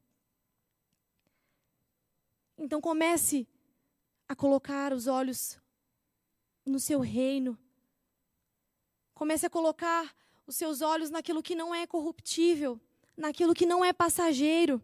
Então 2.57 2.79
comece 2.79 3.47
a 4.27 4.35
colocar 4.35 4.93
os 4.93 5.07
olhos 5.07 5.59
no 6.65 6.79
seu 6.79 6.99
reino. 7.01 7.57
Comece 9.13 9.45
a 9.45 9.49
colocar 9.49 10.15
os 10.47 10.55
seus 10.55 10.81
olhos 10.81 11.09
naquilo 11.09 11.43
que 11.43 11.55
não 11.55 11.75
é 11.75 11.85
corruptível, 11.85 12.79
naquilo 13.15 13.53
que 13.53 13.65
não 13.65 13.83
é 13.83 13.91
passageiro. 13.91 14.81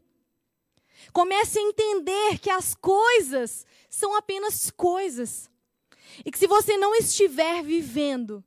Comece 1.14 1.58
a 1.58 1.62
entender 1.62 2.40
que 2.40 2.50
as 2.50 2.76
coisas 2.76 3.66
são 3.90 4.16
apenas 4.16 4.70
coisas. 4.70 5.50
E 6.26 6.32
que 6.32 6.38
se 6.38 6.48
você 6.48 6.78
não 6.78 6.94
estiver 6.94 7.64
vivendo 7.64 8.44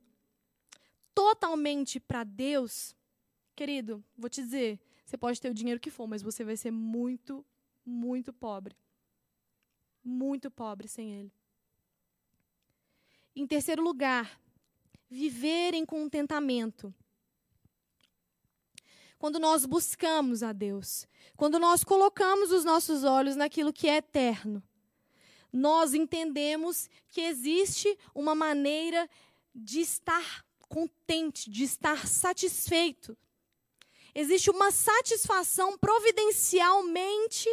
totalmente 1.13 1.99
para 1.99 2.23
Deus, 2.23 2.94
querido, 3.55 4.03
vou 4.17 4.29
te 4.29 4.41
dizer, 4.41 4.79
você 5.05 5.17
pode 5.17 5.39
ter 5.39 5.49
o 5.49 5.53
dinheiro 5.53 5.79
que 5.79 5.89
for, 5.89 6.07
mas 6.07 6.21
você 6.21 6.43
vai 6.43 6.57
ser 6.57 6.71
muito, 6.71 7.45
muito 7.85 8.33
pobre. 8.33 8.75
Muito 10.03 10.51
pobre 10.51 10.87
sem 10.87 11.13
Ele. 11.13 11.31
Em 13.35 13.47
terceiro 13.47 13.83
lugar, 13.83 14.39
viver 15.09 15.73
em 15.73 15.85
contentamento. 15.85 16.93
Quando 19.17 19.39
nós 19.39 19.65
buscamos 19.65 20.43
a 20.43 20.53
Deus, 20.53 21.07
quando 21.35 21.57
nós 21.57 21.83
colocamos 21.83 22.51
os 22.51 22.63
nossos 22.63 23.03
olhos 23.03 23.35
naquilo 23.35 23.73
que 23.73 23.87
é 23.87 23.97
eterno, 23.97 24.61
nós 25.51 25.93
entendemos 25.93 26.89
que 27.07 27.21
existe 27.21 27.97
uma 28.13 28.35
maneira 28.35 29.09
de 29.53 29.79
estar 29.79 30.45
contente, 30.67 31.49
de 31.49 31.63
estar 31.63 32.07
satisfeito. 32.07 33.17
Existe 34.15 34.49
uma 34.49 34.71
satisfação 34.71 35.77
providencialmente 35.77 37.49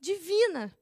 divina. 0.00 0.76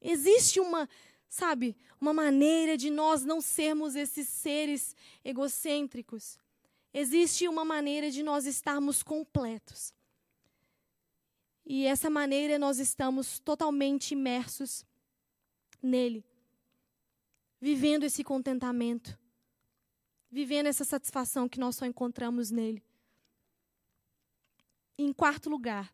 Existe 0.00 0.58
uma 0.58 0.88
sabe, 1.28 1.76
uma 2.00 2.12
maneira 2.12 2.76
de 2.76 2.90
nós 2.90 3.22
não 3.22 3.40
sermos 3.40 3.94
esses 3.94 4.26
seres 4.28 4.96
egocêntricos. 5.24 6.38
Existe 6.92 7.46
uma 7.46 7.64
maneira 7.64 8.10
de 8.10 8.22
nós 8.22 8.46
estarmos 8.46 9.02
completos. 9.02 9.92
E 11.64 11.84
essa 11.84 12.08
maneira 12.08 12.58
nós 12.58 12.78
estamos 12.78 13.38
totalmente 13.38 14.12
imersos 14.12 14.84
nele, 15.82 16.24
vivendo 17.60 18.04
esse 18.04 18.22
contentamento, 18.24 19.18
vivendo 20.30 20.66
essa 20.68 20.84
satisfação 20.84 21.48
que 21.48 21.60
nós 21.60 21.76
só 21.76 21.84
encontramos 21.84 22.50
nele. 22.50 22.82
Em 24.98 25.12
quarto 25.12 25.50
lugar, 25.50 25.92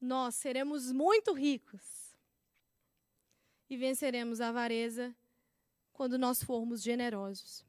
nós 0.00 0.34
seremos 0.34 0.92
muito 0.92 1.32
ricos 1.32 2.16
e 3.68 3.76
venceremos 3.76 4.40
a 4.40 4.48
avareza 4.48 5.14
quando 5.92 6.18
nós 6.18 6.42
formos 6.42 6.82
generosos. 6.82 7.64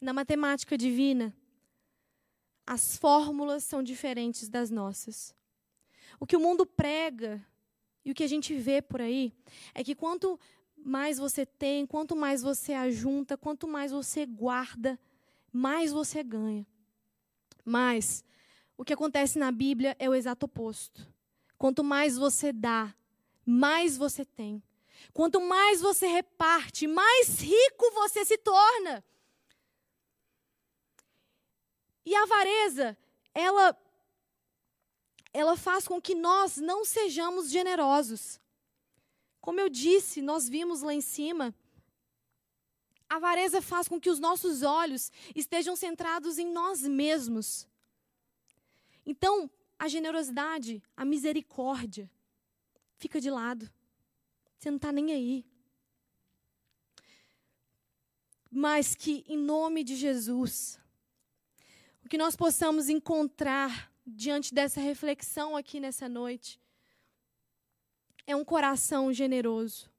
Na 0.00 0.12
matemática 0.12 0.76
divina, 0.76 1.34
as 2.66 2.96
fórmulas 2.96 3.64
são 3.64 3.82
diferentes 3.82 4.48
das 4.48 4.70
nossas. 4.70 5.34
O 6.20 6.26
que 6.26 6.36
o 6.36 6.40
mundo 6.40 6.66
prega 6.66 7.44
e 8.04 8.10
o 8.10 8.14
que 8.14 8.22
a 8.22 8.28
gente 8.28 8.54
vê 8.54 8.80
por 8.80 9.00
aí 9.00 9.32
é 9.74 9.82
que 9.82 9.94
quanto 9.94 10.38
mais 10.76 11.18
você 11.18 11.44
tem, 11.44 11.86
quanto 11.86 12.14
mais 12.14 12.42
você 12.42 12.74
ajunta, 12.74 13.36
quanto 13.36 13.66
mais 13.66 13.90
você 13.90 14.24
guarda, 14.24 14.98
mais 15.52 15.92
você 15.92 16.22
ganha. 16.22 16.66
Mas 17.64 18.24
o 18.76 18.84
que 18.84 18.92
acontece 18.92 19.38
na 19.38 19.50
Bíblia 19.50 19.96
é 19.98 20.08
o 20.08 20.14
exato 20.14 20.46
oposto. 20.46 21.06
Quanto 21.56 21.82
mais 21.82 22.16
você 22.16 22.52
dá, 22.52 22.94
mais 23.44 23.96
você 23.96 24.24
tem. 24.24 24.62
Quanto 25.12 25.40
mais 25.40 25.80
você 25.80 26.06
reparte, 26.06 26.86
mais 26.86 27.40
rico 27.40 27.90
você 27.92 28.24
se 28.24 28.38
torna. 28.38 29.04
E 32.04 32.14
a 32.14 32.22
avareza, 32.22 32.96
ela 33.34 33.76
ela 35.32 35.56
faz 35.56 35.86
com 35.86 36.00
que 36.00 36.14
nós 36.14 36.56
não 36.56 36.84
sejamos 36.84 37.50
generosos. 37.50 38.40
Como 39.40 39.60
eu 39.60 39.68
disse, 39.68 40.22
nós 40.22 40.48
vimos 40.48 40.82
lá 40.82 40.94
em 40.94 41.00
cima, 41.00 41.54
a 43.08 43.16
avareza 43.16 43.62
faz 43.62 43.88
com 43.88 44.00
que 44.00 44.10
os 44.10 44.18
nossos 44.18 44.62
olhos 44.62 45.10
estejam 45.34 45.74
centrados 45.74 46.38
em 46.38 46.50
nós 46.50 46.82
mesmos. 46.82 47.66
Então, 49.06 49.50
a 49.78 49.88
generosidade, 49.88 50.82
a 50.96 51.04
misericórdia, 51.04 52.10
fica 52.96 53.20
de 53.20 53.30
lado. 53.30 53.70
Você 54.58 54.70
não 54.70 54.76
está 54.76 54.92
nem 54.92 55.12
aí. 55.12 55.44
Mas 58.50 58.94
que, 58.94 59.24
em 59.28 59.36
nome 59.36 59.84
de 59.84 59.94
Jesus, 59.94 60.78
que 62.08 62.18
nós 62.18 62.34
possamos 62.34 62.88
encontrar 62.88 63.92
diante 64.06 64.54
dessa 64.54 64.80
reflexão 64.80 65.54
aqui 65.56 65.78
nessa 65.78 66.08
noite 66.08 66.58
é 68.26 68.34
um 68.34 68.44
coração 68.44 69.12
generoso. 69.12 69.90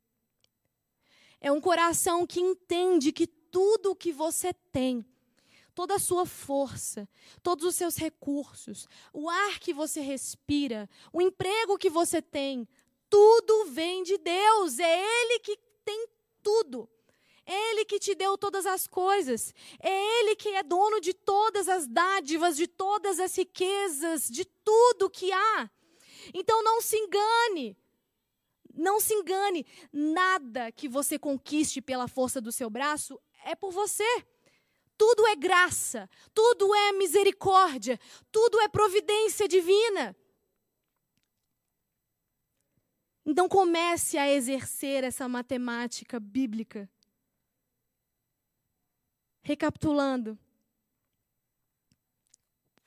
É 1.42 1.52
um 1.52 1.62
coração 1.62 2.28
que 2.28 2.40
entende 2.40 3.12
que 3.12 3.28
tudo 3.28 3.92
o 3.92 3.96
que 3.96 4.12
você 4.12 4.54
tem, 4.72 5.06
toda 5.74 5.96
a 5.96 6.00
sua 6.00 6.26
força, 6.26 7.08
todos 7.42 7.66
os 7.66 7.76
seus 7.76 7.96
recursos, 7.96 8.88
o 9.14 9.30
ar 9.30 9.60
que 9.60 9.74
você 9.74 10.02
respira, 10.02 10.90
o 11.14 11.22
emprego 11.22 11.78
que 11.78 11.90
você 11.90 12.22
tem, 12.22 12.68
tudo 13.10 13.66
vem 13.66 14.04
de 14.04 14.18
Deus. 14.18 14.80
É 14.80 15.00
Ele 15.00 15.40
que 15.40 15.58
tem 15.84 16.08
tudo. 16.44 16.88
É 17.46 17.72
Ele 17.72 17.84
que 17.86 17.98
te 17.98 18.14
deu 18.14 18.38
todas 18.38 18.66
as 18.66 18.86
coisas. 18.86 19.54
É 19.82 20.20
Ele 20.20 20.36
que 20.36 20.50
é 20.50 20.62
dono 20.62 21.02
de 21.02 21.14
todas 21.14 21.68
as 21.68 21.88
dádivas, 21.88 22.56
de 22.56 22.68
todas 22.68 23.20
as 23.20 23.36
riquezas, 23.36 24.28
de 24.30 24.46
tudo 24.46 25.10
que 25.10 25.32
há. 25.32 25.70
Então 26.34 26.64
não 26.64 26.82
se 26.82 26.96
engane. 26.98 27.76
Não 28.80 29.02
se 29.02 29.14
engane. 29.14 29.66
Nada 29.92 30.72
que 30.72 30.88
você 30.88 31.20
conquiste 31.20 31.82
pela 31.82 32.08
força 32.08 32.40
do 32.40 32.50
seu 32.50 32.70
braço 32.70 33.20
é 33.44 33.54
por 33.54 33.72
você. 33.72 34.26
Tudo 34.98 35.28
é 35.28 35.36
graça, 35.36 36.10
tudo 36.34 36.74
é 36.74 36.94
misericórdia, 36.94 38.00
tudo 38.32 38.60
é 38.62 38.70
providência 38.70 39.48
divina. 39.50 40.16
Então 43.26 43.50
comece 43.50 44.18
a 44.18 44.30
exercer 44.30 45.04
essa 45.04 45.28
matemática 45.28 46.18
bíblica. 46.18 46.90
Recapitulando, 49.42 50.40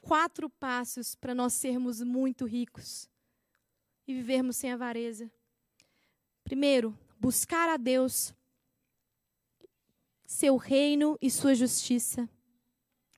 quatro 0.00 0.48
passos 0.48 1.14
para 1.14 1.34
nós 1.34 1.52
sermos 1.52 2.00
muito 2.02 2.46
ricos 2.46 3.10
e 4.06 4.14
vivermos 4.14 4.56
sem 4.56 4.72
avareza. 4.72 5.30
Primeiro, 6.52 6.94
buscar 7.18 7.66
a 7.70 7.78
Deus, 7.78 8.34
seu 10.26 10.58
reino 10.58 11.16
e 11.18 11.30
sua 11.30 11.54
justiça. 11.54 12.28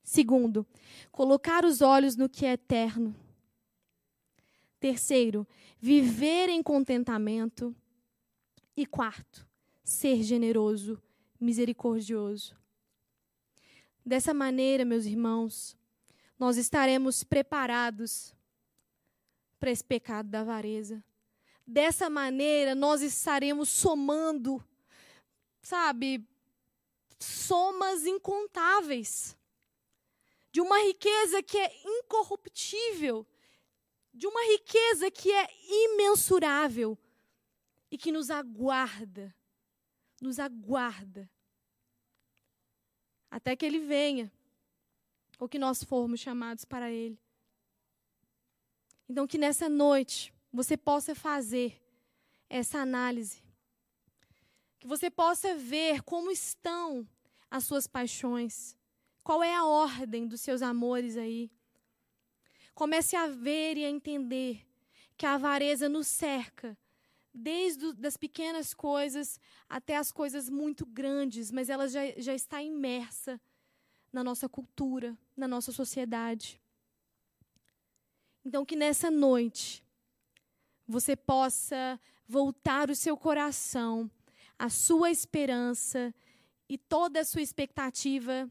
Segundo, 0.05 0.65
colocar 1.11 1.65
os 1.65 1.81
olhos 1.81 2.15
no 2.15 2.29
que 2.29 2.47
é 2.47 2.53
eterno. 2.53 3.13
Terceiro, 4.79 5.45
viver 5.81 6.49
em 6.49 6.63
contentamento. 6.63 7.75
E 8.77 8.87
quarto, 8.87 9.45
ser 9.83 10.23
generoso, 10.23 11.03
misericordioso. 11.41 12.57
Dessa 14.07 14.33
maneira, 14.33 14.85
meus 14.85 15.07
irmãos, 15.07 15.77
nós 16.39 16.57
estaremos 16.57 17.25
preparados 17.25 18.33
para 19.59 19.73
esse 19.73 19.83
pecado 19.83 20.29
da 20.29 20.43
avareza. 20.43 21.03
Dessa 21.67 22.11
maneira, 22.11 22.75
nós 22.75 23.01
estaremos 23.01 23.71
somando, 23.71 24.63
sabe, 25.63 26.27
somas 27.19 28.05
incontáveis. 28.05 29.37
De 30.53 30.61
uma 30.61 30.79
riqueza 30.83 31.43
que 31.43 31.59
é 31.59 31.73
incorruptível. 31.85 33.27
De 34.13 34.27
uma 34.27 34.41
riqueza 34.53 35.11
que 35.11 35.33
é 35.33 35.49
imensurável. 35.67 36.99
E 37.91 37.97
que 37.97 38.13
nos 38.13 38.31
aguarda, 38.31 39.35
nos 40.21 40.39
aguarda. 40.39 41.31
Até 43.31 43.57
que 43.57 43.65
ele 43.65 43.79
venha. 43.79 44.31
Ou 45.39 45.49
que 45.49 45.59
nós 45.59 45.83
formos 45.83 46.21
chamados 46.21 46.65
para 46.65 46.91
ele. 46.91 47.19
Então, 49.09 49.27
que 49.27 49.39
nessa 49.39 49.69
noite 49.69 50.34
você 50.55 50.77
possa 50.77 51.17
fazer 51.17 51.83
essa 52.49 52.79
análise, 52.79 53.43
que 54.79 54.87
você 54.87 55.11
possa 55.11 55.57
ver 55.57 56.03
como 56.03 56.31
estão 56.31 57.09
as 57.51 57.65
suas 57.65 57.89
paixões, 57.89 58.77
qual 59.25 59.43
é 59.43 59.53
a 59.53 59.65
ordem 59.65 60.29
dos 60.29 60.41
seus 60.41 60.63
amores 60.63 61.17
aí. 61.17 61.51
Comece 62.73 63.17
a 63.17 63.27
ver 63.27 63.77
e 63.77 63.85
a 63.85 63.91
entender 63.91 64.65
que 65.17 65.27
a 65.27 65.35
avareza 65.35 65.89
nos 65.89 66.07
cerca, 66.07 66.79
desde 67.33 67.85
as 68.07 68.17
pequenas 68.17 68.73
coisas 68.73 69.41
até 69.69 69.97
as 69.97 70.13
coisas 70.13 70.49
muito 70.49 70.87
grandes, 70.87 71.51
mas 71.51 71.69
ela 71.69 71.89
já, 71.89 72.03
já 72.17 72.33
está 72.35 72.63
imersa 72.63 73.41
na 74.13 74.23
nossa 74.23 74.49
cultura, 74.49 75.19
na 75.37 75.49
nossa 75.49 75.73
sociedade. 75.73 76.61
Então, 78.45 78.65
que 78.65 78.77
nessa 78.77 79.11
noite 79.11 79.84
você 80.87 81.17
possa 81.17 81.99
voltar 82.27 82.91
o 82.91 82.95
seu 82.95 83.17
coração, 83.17 84.11
a 84.59 84.69
sua 84.69 85.11
esperança 85.11 86.15
e 86.69 86.79
toda 86.79 87.21
a 87.21 87.25
sua 87.25 87.43
expectativa 87.43 88.51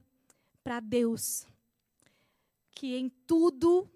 para 0.64 0.80
Deus. 0.80 1.46
Que 2.72 2.96
em 2.96 3.10
tudo 3.10 3.90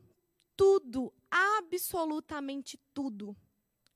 tudo, 0.57 1.13
absolutamente 1.29 2.79
tudo, 2.91 3.37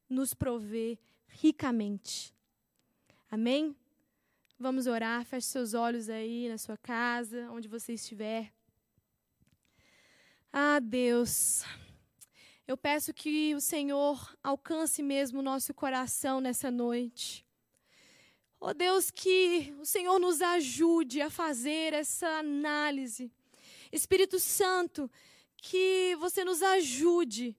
nos 0.08 0.36
provê 0.36 1.00
ricamente. 1.28 2.34
Amém? 3.30 3.76
Vamos 4.60 4.86
orar, 4.86 5.26
feche 5.26 5.48
seus 5.48 5.74
olhos 5.74 6.08
aí 6.08 6.48
na 6.48 6.60
sua 6.60 6.78
casa, 6.78 7.50
onde 7.52 7.68
você 7.68 7.94
estiver. 7.94 8.54
Ah, 10.54 10.80
Deus, 10.80 11.64
eu 12.72 12.78
peço 12.78 13.14
que 13.14 13.54
o 13.54 13.60
Senhor 13.60 14.34
alcance 14.42 15.04
mesmo 15.04 15.40
o 15.40 15.44
nosso 15.44 15.74
coração 15.74 16.40
nessa 16.40 16.72
noite. 16.72 17.46
Oh 18.62 18.74
Deus, 18.74 19.12
que 19.12 19.76
o 19.78 19.86
Senhor 19.86 20.18
nos 20.20 20.42
ajude 20.42 21.22
a 21.22 21.30
fazer 21.30 21.92
essa 21.94 22.28
análise. 22.40 23.30
Espírito 23.92 24.40
Santo, 24.40 25.12
que 25.58 26.16
você 26.18 26.46
nos 26.46 26.64
ajude, 26.64 27.58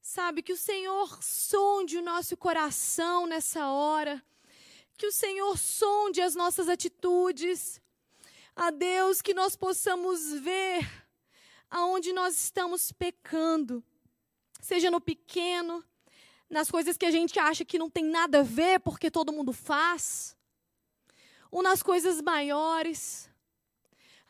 sabe? 0.00 0.42
Que 0.42 0.52
o 0.52 0.56
Senhor 0.56 1.22
sonde 1.22 1.96
o 1.96 2.02
nosso 2.02 2.36
coração 2.36 3.28
nessa 3.28 3.70
hora, 3.70 4.20
que 4.96 5.06
o 5.06 5.12
Senhor 5.12 5.56
sonde 5.56 6.20
as 6.20 6.34
nossas 6.34 6.68
atitudes. 6.68 7.80
A 8.56 8.72
Deus, 8.72 9.22
que 9.22 9.32
nós 9.32 9.54
possamos 9.54 10.32
ver 10.32 10.84
aonde 11.70 12.12
nós 12.12 12.34
estamos 12.34 12.90
pecando, 12.90 13.84
seja 14.58 14.90
no 14.90 15.00
pequeno, 15.00 15.84
nas 16.48 16.70
coisas 16.70 16.96
que 16.96 17.06
a 17.06 17.10
gente 17.10 17.38
acha 17.38 17.64
que 17.64 17.78
não 17.78 17.90
tem 17.90 18.04
nada 18.04 18.40
a 18.40 18.42
ver 18.42 18.80
porque 18.80 19.10
todo 19.10 19.32
mundo 19.32 19.52
faz, 19.52 20.36
ou 21.50 21.62
nas 21.62 21.82
coisas 21.82 22.20
maiores. 22.20 23.30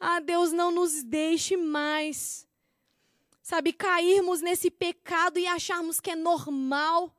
Ah, 0.01 0.21
Deus, 0.21 0.53
não 0.53 0.71
nos 0.71 1.03
deixe 1.03 1.57
mais 1.57 2.49
sabe, 3.49 3.73
cairmos 3.73 4.43
nesse 4.43 4.71
pecado 4.71 5.39
e 5.39 5.47
acharmos 5.47 6.03
que 6.03 6.11
é 6.11 6.15
normal. 6.15 7.11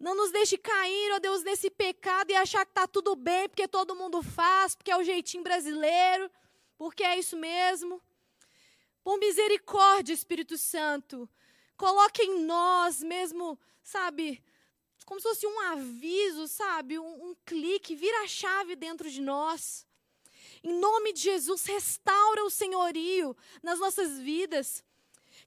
Não 0.00 0.14
nos 0.16 0.30
deixe 0.30 0.56
cair, 0.56 1.12
ó 1.12 1.18
Deus, 1.18 1.42
nesse 1.42 1.68
pecado 1.68 2.30
e 2.30 2.34
achar 2.34 2.64
que 2.64 2.70
está 2.70 2.86
tudo 2.86 3.14
bem, 3.14 3.46
porque 3.46 3.68
todo 3.68 3.94
mundo 3.94 4.22
faz, 4.22 4.74
porque 4.74 4.90
é 4.90 4.96
o 4.96 5.02
jeitinho 5.02 5.42
brasileiro, 5.42 6.30
porque 6.78 7.04
é 7.04 7.18
isso 7.18 7.36
mesmo. 7.36 8.00
Por 9.02 9.18
misericórdia, 9.18 10.14
Espírito 10.14 10.56
Santo, 10.56 11.28
coloque 11.76 12.22
em 12.22 12.40
nós 12.44 13.02
mesmo, 13.02 13.58
sabe, 13.82 14.42
como 15.04 15.20
se 15.20 15.28
fosse 15.28 15.46
um 15.46 15.60
aviso, 15.60 16.48
sabe, 16.48 16.98
um, 16.98 17.30
um 17.30 17.36
clique, 17.44 17.94
vira 17.94 18.22
a 18.22 18.28
chave 18.28 18.74
dentro 18.76 19.10
de 19.10 19.20
nós. 19.20 19.86
Em 20.62 20.72
nome 20.72 21.12
de 21.12 21.20
Jesus, 21.20 21.64
restaura 21.64 22.44
o 22.44 22.50
senhorio 22.50 23.36
nas 23.62 23.78
nossas 23.78 24.18
vidas 24.18 24.82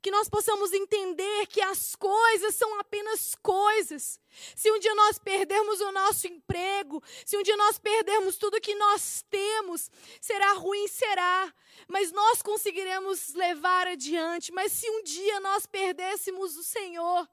que 0.02 0.12
nós 0.12 0.30
possamos 0.30 0.72
entender 0.74 1.48
que 1.48 1.62
as 1.62 1.96
coisas 1.96 2.56
são 2.56 2.80
apenas 2.80 3.36
coisas. 3.36 4.20
Se 4.56 4.72
um 4.72 4.80
dia 4.80 4.94
nós 4.96 5.18
perdermos 5.18 5.82
o 5.82 5.92
nosso 5.92 6.28
emprego, 6.28 7.04
se 7.26 7.38
um 7.38 7.44
dia 7.44 7.58
nós 7.58 7.78
perdermos 7.78 8.38
tudo 8.38 8.62
que 8.62 8.76
nós 8.76 9.24
temos, 9.30 9.90
será 10.22 10.54
ruim, 10.54 10.88
será, 10.88 11.54
mas 11.88 12.12
nós 12.12 12.42
conseguiremos 12.42 13.34
levar 13.34 13.88
adiante. 13.88 14.52
Mas 14.52 14.72
se 14.72 14.90
um 14.90 15.04
dia 15.04 15.40
nós 15.40 15.66
perdêssemos 15.66 16.56
o 16.58 16.64
Senhor, 16.64 17.28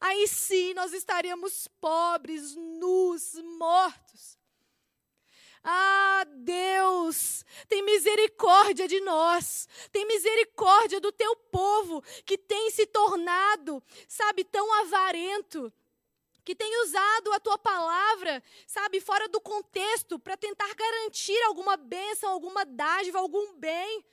aí 0.00 0.26
sim 0.26 0.74
nós 0.74 0.92
estaríamos 0.92 1.68
pobres, 1.80 2.54
nus, 2.54 3.34
mortos. 3.58 4.41
Ah, 5.64 6.24
Deus, 6.28 7.44
tem 7.68 7.82
misericórdia 7.82 8.88
de 8.88 9.00
nós, 9.00 9.68
tem 9.92 10.04
misericórdia 10.06 11.00
do 11.00 11.12
teu 11.12 11.36
povo 11.36 12.02
que 12.24 12.36
tem 12.36 12.70
se 12.70 12.84
tornado, 12.86 13.80
sabe, 14.08 14.42
tão 14.42 14.72
avarento, 14.80 15.72
que 16.44 16.56
tem 16.56 16.82
usado 16.82 17.32
a 17.32 17.38
tua 17.38 17.56
palavra, 17.56 18.42
sabe, 18.66 19.00
fora 19.00 19.28
do 19.28 19.40
contexto 19.40 20.18
para 20.18 20.36
tentar 20.36 20.74
garantir 20.74 21.40
alguma 21.44 21.76
bênção, 21.76 22.30
alguma 22.32 22.64
dádiva, 22.64 23.20
algum 23.20 23.54
bem. 23.54 24.04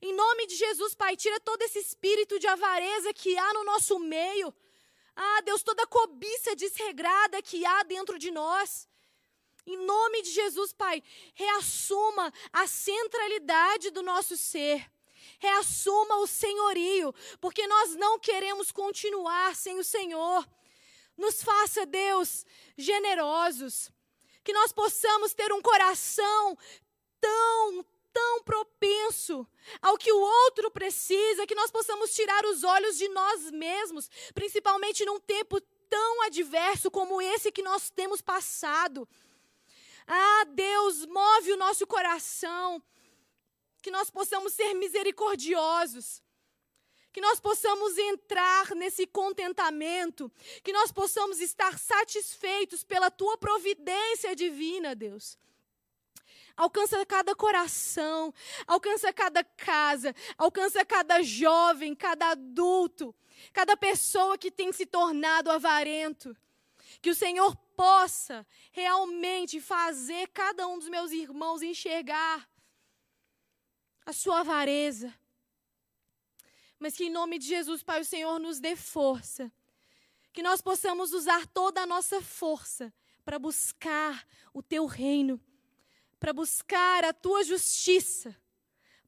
Em 0.00 0.14
nome 0.14 0.46
de 0.46 0.56
Jesus, 0.56 0.94
Pai, 0.94 1.16
tira 1.16 1.38
todo 1.40 1.60
esse 1.62 1.78
espírito 1.78 2.38
de 2.38 2.46
avareza 2.46 3.12
que 3.12 3.36
há 3.36 3.52
no 3.52 3.64
nosso 3.64 3.98
meio. 3.98 4.54
Ah, 5.14 5.40
Deus, 5.42 5.62
toda 5.62 5.86
cobiça 5.86 6.56
desregrada 6.56 7.42
que 7.42 7.64
há 7.64 7.82
dentro 7.82 8.18
de 8.18 8.30
nós. 8.30 8.88
Em 9.66 9.76
nome 9.78 10.22
de 10.22 10.30
Jesus, 10.30 10.72
Pai, 10.72 11.02
reassuma 11.34 12.32
a 12.52 12.66
centralidade 12.66 13.90
do 13.90 14.02
nosso 14.02 14.36
ser. 14.36 14.90
Reassuma 15.38 16.16
o 16.16 16.26
senhorio, 16.26 17.14
porque 17.40 17.66
nós 17.66 17.94
não 17.96 18.18
queremos 18.18 18.70
continuar 18.70 19.54
sem 19.56 19.78
o 19.78 19.84
Senhor. 19.84 20.46
Nos 21.16 21.42
faça, 21.42 21.86
Deus, 21.86 22.44
generosos. 22.76 23.90
Que 24.42 24.52
nós 24.52 24.72
possamos 24.72 25.32
ter 25.32 25.50
um 25.52 25.62
coração 25.62 26.58
tão, 27.20 27.86
tão 28.12 28.42
propenso 28.42 29.46
ao 29.80 29.96
que 29.96 30.12
o 30.12 30.20
outro 30.20 30.70
precisa, 30.70 31.46
que 31.46 31.54
nós 31.54 31.70
possamos 31.70 32.14
tirar 32.14 32.44
os 32.44 32.62
olhos 32.62 32.98
de 32.98 33.08
nós 33.08 33.50
mesmos, 33.50 34.10
principalmente 34.34 35.06
num 35.06 35.18
tempo 35.18 35.58
tão 35.88 36.22
adverso 36.22 36.90
como 36.90 37.22
esse 37.22 37.50
que 37.50 37.62
nós 37.62 37.88
temos 37.88 38.20
passado. 38.20 39.08
Ah, 40.06 40.44
Deus, 40.48 41.06
move 41.06 41.52
o 41.52 41.56
nosso 41.56 41.86
coração, 41.86 42.82
que 43.82 43.90
nós 43.90 44.10
possamos 44.10 44.52
ser 44.52 44.74
misericordiosos, 44.74 46.22
que 47.12 47.20
nós 47.20 47.38
possamos 47.38 47.96
entrar 47.96 48.74
nesse 48.74 49.06
contentamento, 49.06 50.30
que 50.62 50.72
nós 50.72 50.90
possamos 50.90 51.40
estar 51.40 51.78
satisfeitos 51.78 52.82
pela 52.82 53.10
tua 53.10 53.38
providência 53.38 54.34
divina, 54.34 54.94
Deus. 54.94 55.38
Alcança 56.56 57.04
cada 57.04 57.34
coração, 57.34 58.32
alcança 58.66 59.12
cada 59.12 59.42
casa, 59.42 60.14
alcança 60.38 60.84
cada 60.84 61.22
jovem, 61.22 61.94
cada 61.94 62.30
adulto, 62.30 63.14
cada 63.52 63.76
pessoa 63.76 64.38
que 64.38 64.50
tem 64.50 64.72
se 64.72 64.86
tornado 64.86 65.50
avarento. 65.50 66.36
Que 67.02 67.10
o 67.10 67.14
Senhor 67.14 67.56
possa 67.76 68.46
realmente 68.72 69.60
fazer 69.60 70.28
cada 70.28 70.66
um 70.66 70.78
dos 70.78 70.88
meus 70.88 71.10
irmãos 71.12 71.62
enxergar 71.62 72.48
a 74.04 74.12
sua 74.12 74.40
avareza. 74.40 75.12
Mas 76.78 76.96
que 76.96 77.04
em 77.04 77.10
nome 77.10 77.38
de 77.38 77.46
Jesus, 77.46 77.82
Pai, 77.82 78.00
o 78.00 78.04
Senhor 78.04 78.38
nos 78.38 78.60
dê 78.60 78.76
força. 78.76 79.52
Que 80.32 80.42
nós 80.42 80.60
possamos 80.60 81.12
usar 81.12 81.46
toda 81.46 81.82
a 81.82 81.86
nossa 81.86 82.20
força 82.20 82.92
para 83.24 83.38
buscar 83.38 84.26
o 84.52 84.62
teu 84.62 84.84
reino, 84.86 85.40
para 86.18 86.32
buscar 86.32 87.04
a 87.04 87.12
tua 87.12 87.44
justiça, 87.44 88.36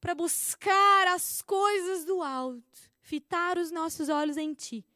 para 0.01 0.15
buscar 0.15 1.09
as 1.09 1.43
coisas 1.43 2.05
do 2.05 2.23
alto, 2.23 2.91
fitar 3.01 3.59
os 3.59 3.71
nossos 3.71 4.09
olhos 4.09 4.37
em 4.37 4.55
ti 4.55 4.87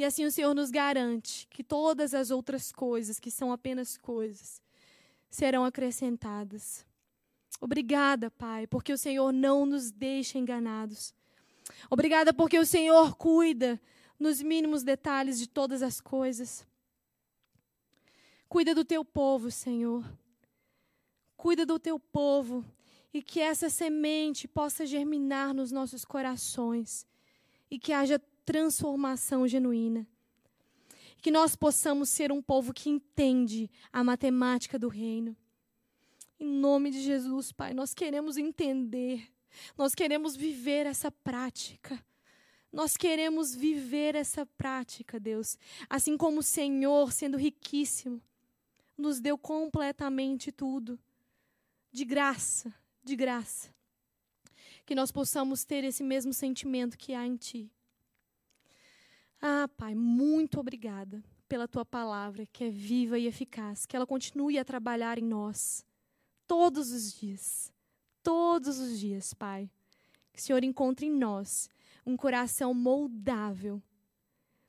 e 0.00 0.04
assim 0.04 0.24
o 0.24 0.30
Senhor 0.30 0.54
nos 0.54 0.70
garante 0.70 1.46
que 1.50 1.62
todas 1.62 2.14
as 2.14 2.30
outras 2.30 2.72
coisas, 2.72 3.20
que 3.20 3.30
são 3.30 3.52
apenas 3.52 3.98
coisas, 3.98 4.62
serão 5.28 5.62
acrescentadas. 5.62 6.86
Obrigada, 7.60 8.30
Pai, 8.30 8.66
porque 8.66 8.94
o 8.94 8.96
Senhor 8.96 9.30
não 9.30 9.66
nos 9.66 9.90
deixa 9.90 10.38
enganados. 10.38 11.12
Obrigada 11.90 12.32
porque 12.32 12.58
o 12.58 12.64
Senhor 12.64 13.14
cuida 13.14 13.78
nos 14.18 14.40
mínimos 14.40 14.82
detalhes 14.82 15.38
de 15.38 15.46
todas 15.46 15.82
as 15.82 16.00
coisas. 16.00 16.66
Cuida 18.48 18.74
do 18.74 18.86
teu 18.86 19.04
povo, 19.04 19.50
Senhor. 19.50 20.02
Cuida 21.36 21.66
do 21.66 21.78
teu 21.78 22.00
povo 22.00 22.64
e 23.12 23.22
que 23.22 23.38
essa 23.38 23.68
semente 23.68 24.48
possa 24.48 24.86
germinar 24.86 25.52
nos 25.52 25.70
nossos 25.70 26.06
corações 26.06 27.06
e 27.70 27.78
que 27.78 27.92
haja 27.92 28.18
transformação 28.44 29.46
genuína. 29.46 30.06
Que 31.20 31.30
nós 31.30 31.54
possamos 31.54 32.08
ser 32.08 32.32
um 32.32 32.40
povo 32.40 32.72
que 32.72 32.88
entende 32.88 33.70
a 33.92 34.02
matemática 34.02 34.78
do 34.78 34.88
reino. 34.88 35.36
Em 36.38 36.46
nome 36.46 36.90
de 36.90 37.02
Jesus, 37.02 37.52
Pai, 37.52 37.74
nós 37.74 37.92
queremos 37.92 38.38
entender, 38.38 39.30
nós 39.76 39.94
queremos 39.94 40.34
viver 40.34 40.86
essa 40.86 41.10
prática. 41.10 42.02
Nós 42.72 42.96
queremos 42.96 43.54
viver 43.54 44.14
essa 44.14 44.46
prática, 44.46 45.18
Deus. 45.18 45.58
Assim 45.88 46.16
como 46.16 46.38
o 46.38 46.42
Senhor, 46.42 47.12
sendo 47.12 47.36
riquíssimo, 47.36 48.22
nos 48.96 49.20
deu 49.20 49.36
completamente 49.36 50.52
tudo. 50.52 50.98
De 51.90 52.04
graça, 52.04 52.72
de 53.02 53.16
graça. 53.16 53.74
Que 54.86 54.94
nós 54.94 55.10
possamos 55.10 55.64
ter 55.64 55.82
esse 55.82 56.02
mesmo 56.02 56.32
sentimento 56.32 56.96
que 56.96 57.12
há 57.12 57.26
em 57.26 57.36
Ti. 57.36 57.70
Ah, 59.42 59.68
Pai, 59.76 59.94
muito 59.94 60.60
obrigada 60.60 61.22
pela 61.48 61.66
tua 61.66 61.84
palavra, 61.84 62.46
que 62.46 62.64
é 62.64 62.70
viva 62.70 63.18
e 63.18 63.26
eficaz, 63.26 63.86
que 63.86 63.96
ela 63.96 64.06
continue 64.06 64.58
a 64.58 64.64
trabalhar 64.64 65.18
em 65.18 65.24
nós 65.24 65.84
todos 66.46 66.92
os 66.92 67.12
dias. 67.12 67.72
Todos 68.22 68.78
os 68.78 68.98
dias, 68.98 69.32
Pai. 69.32 69.70
Que 70.32 70.38
o 70.38 70.42
Senhor 70.42 70.62
encontre 70.62 71.06
em 71.06 71.10
nós 71.10 71.68
um 72.04 72.16
coração 72.16 72.74
moldável, 72.74 73.82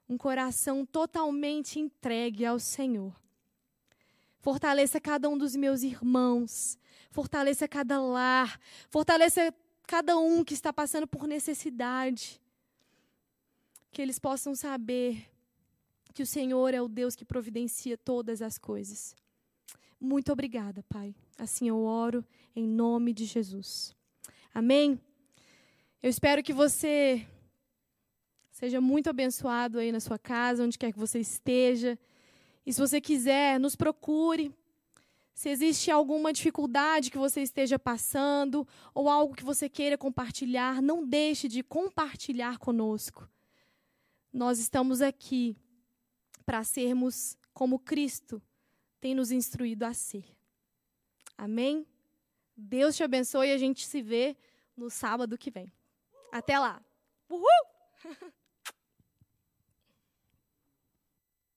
um 0.07 0.17
coração 0.17 0.85
totalmente 0.85 1.79
entregue 1.79 2.45
ao 2.45 2.57
Senhor. 2.57 3.13
Fortaleça 4.39 4.99
cada 4.99 5.29
um 5.29 5.37
dos 5.37 5.55
meus 5.55 5.83
irmãos, 5.83 6.79
fortaleça 7.11 7.67
cada 7.67 8.01
lar, 8.01 8.59
fortaleça 8.89 9.53
cada 9.85 10.17
um 10.17 10.43
que 10.43 10.53
está 10.53 10.73
passando 10.73 11.05
por 11.05 11.27
necessidade 11.27 12.40
que 13.91 14.01
eles 14.01 14.17
possam 14.17 14.55
saber 14.55 15.27
que 16.13 16.23
o 16.23 16.25
Senhor 16.25 16.73
é 16.73 16.81
o 16.81 16.87
Deus 16.87 17.15
que 17.15 17.25
providencia 17.25 17.97
todas 17.97 18.41
as 18.41 18.57
coisas. 18.57 19.15
Muito 19.99 20.31
obrigada, 20.31 20.83
Pai. 20.89 21.13
Assim 21.37 21.67
eu 21.67 21.83
oro 21.83 22.25
em 22.55 22.67
nome 22.67 23.13
de 23.13 23.25
Jesus. 23.25 23.95
Amém? 24.53 24.99
Eu 26.01 26.09
espero 26.09 26.41
que 26.41 26.53
você 26.53 27.25
seja 28.49 28.81
muito 28.81 29.09
abençoado 29.09 29.79
aí 29.79 29.91
na 29.91 29.99
sua 29.99 30.17
casa, 30.17 30.63
onde 30.63 30.77
quer 30.77 30.91
que 30.91 30.99
você 30.99 31.19
esteja. 31.19 31.97
E 32.65 32.73
se 32.73 32.79
você 32.79 32.99
quiser, 32.99 33.59
nos 33.59 33.75
procure. 33.75 34.53
Se 35.33 35.49
existe 35.49 35.89
alguma 35.89 36.33
dificuldade 36.33 37.09
que 37.09 37.17
você 37.17 37.41
esteja 37.41 37.79
passando 37.79 38.67
ou 38.93 39.09
algo 39.09 39.35
que 39.35 39.43
você 39.43 39.69
queira 39.69 39.97
compartilhar, 39.97 40.81
não 40.81 41.05
deixe 41.05 41.47
de 41.47 41.63
compartilhar 41.63 42.57
conosco. 42.57 43.29
Nós 44.31 44.59
estamos 44.59 45.01
aqui 45.01 45.57
para 46.45 46.63
sermos 46.63 47.37
como 47.53 47.79
Cristo 47.79 48.41
tem 48.99 49.15
nos 49.15 49.31
instruído 49.31 49.83
a 49.83 49.93
ser. 49.93 50.25
Amém? 51.37 51.85
Deus 52.55 52.95
te 52.95 53.03
abençoe 53.03 53.47
e 53.47 53.53
a 53.53 53.57
gente 53.57 53.85
se 53.85 54.01
vê 54.01 54.37
no 54.77 54.89
sábado 54.89 55.37
que 55.37 55.49
vem. 55.49 55.71
Até 56.31 56.57
lá. 56.59 56.81
Uhul! 57.29 57.45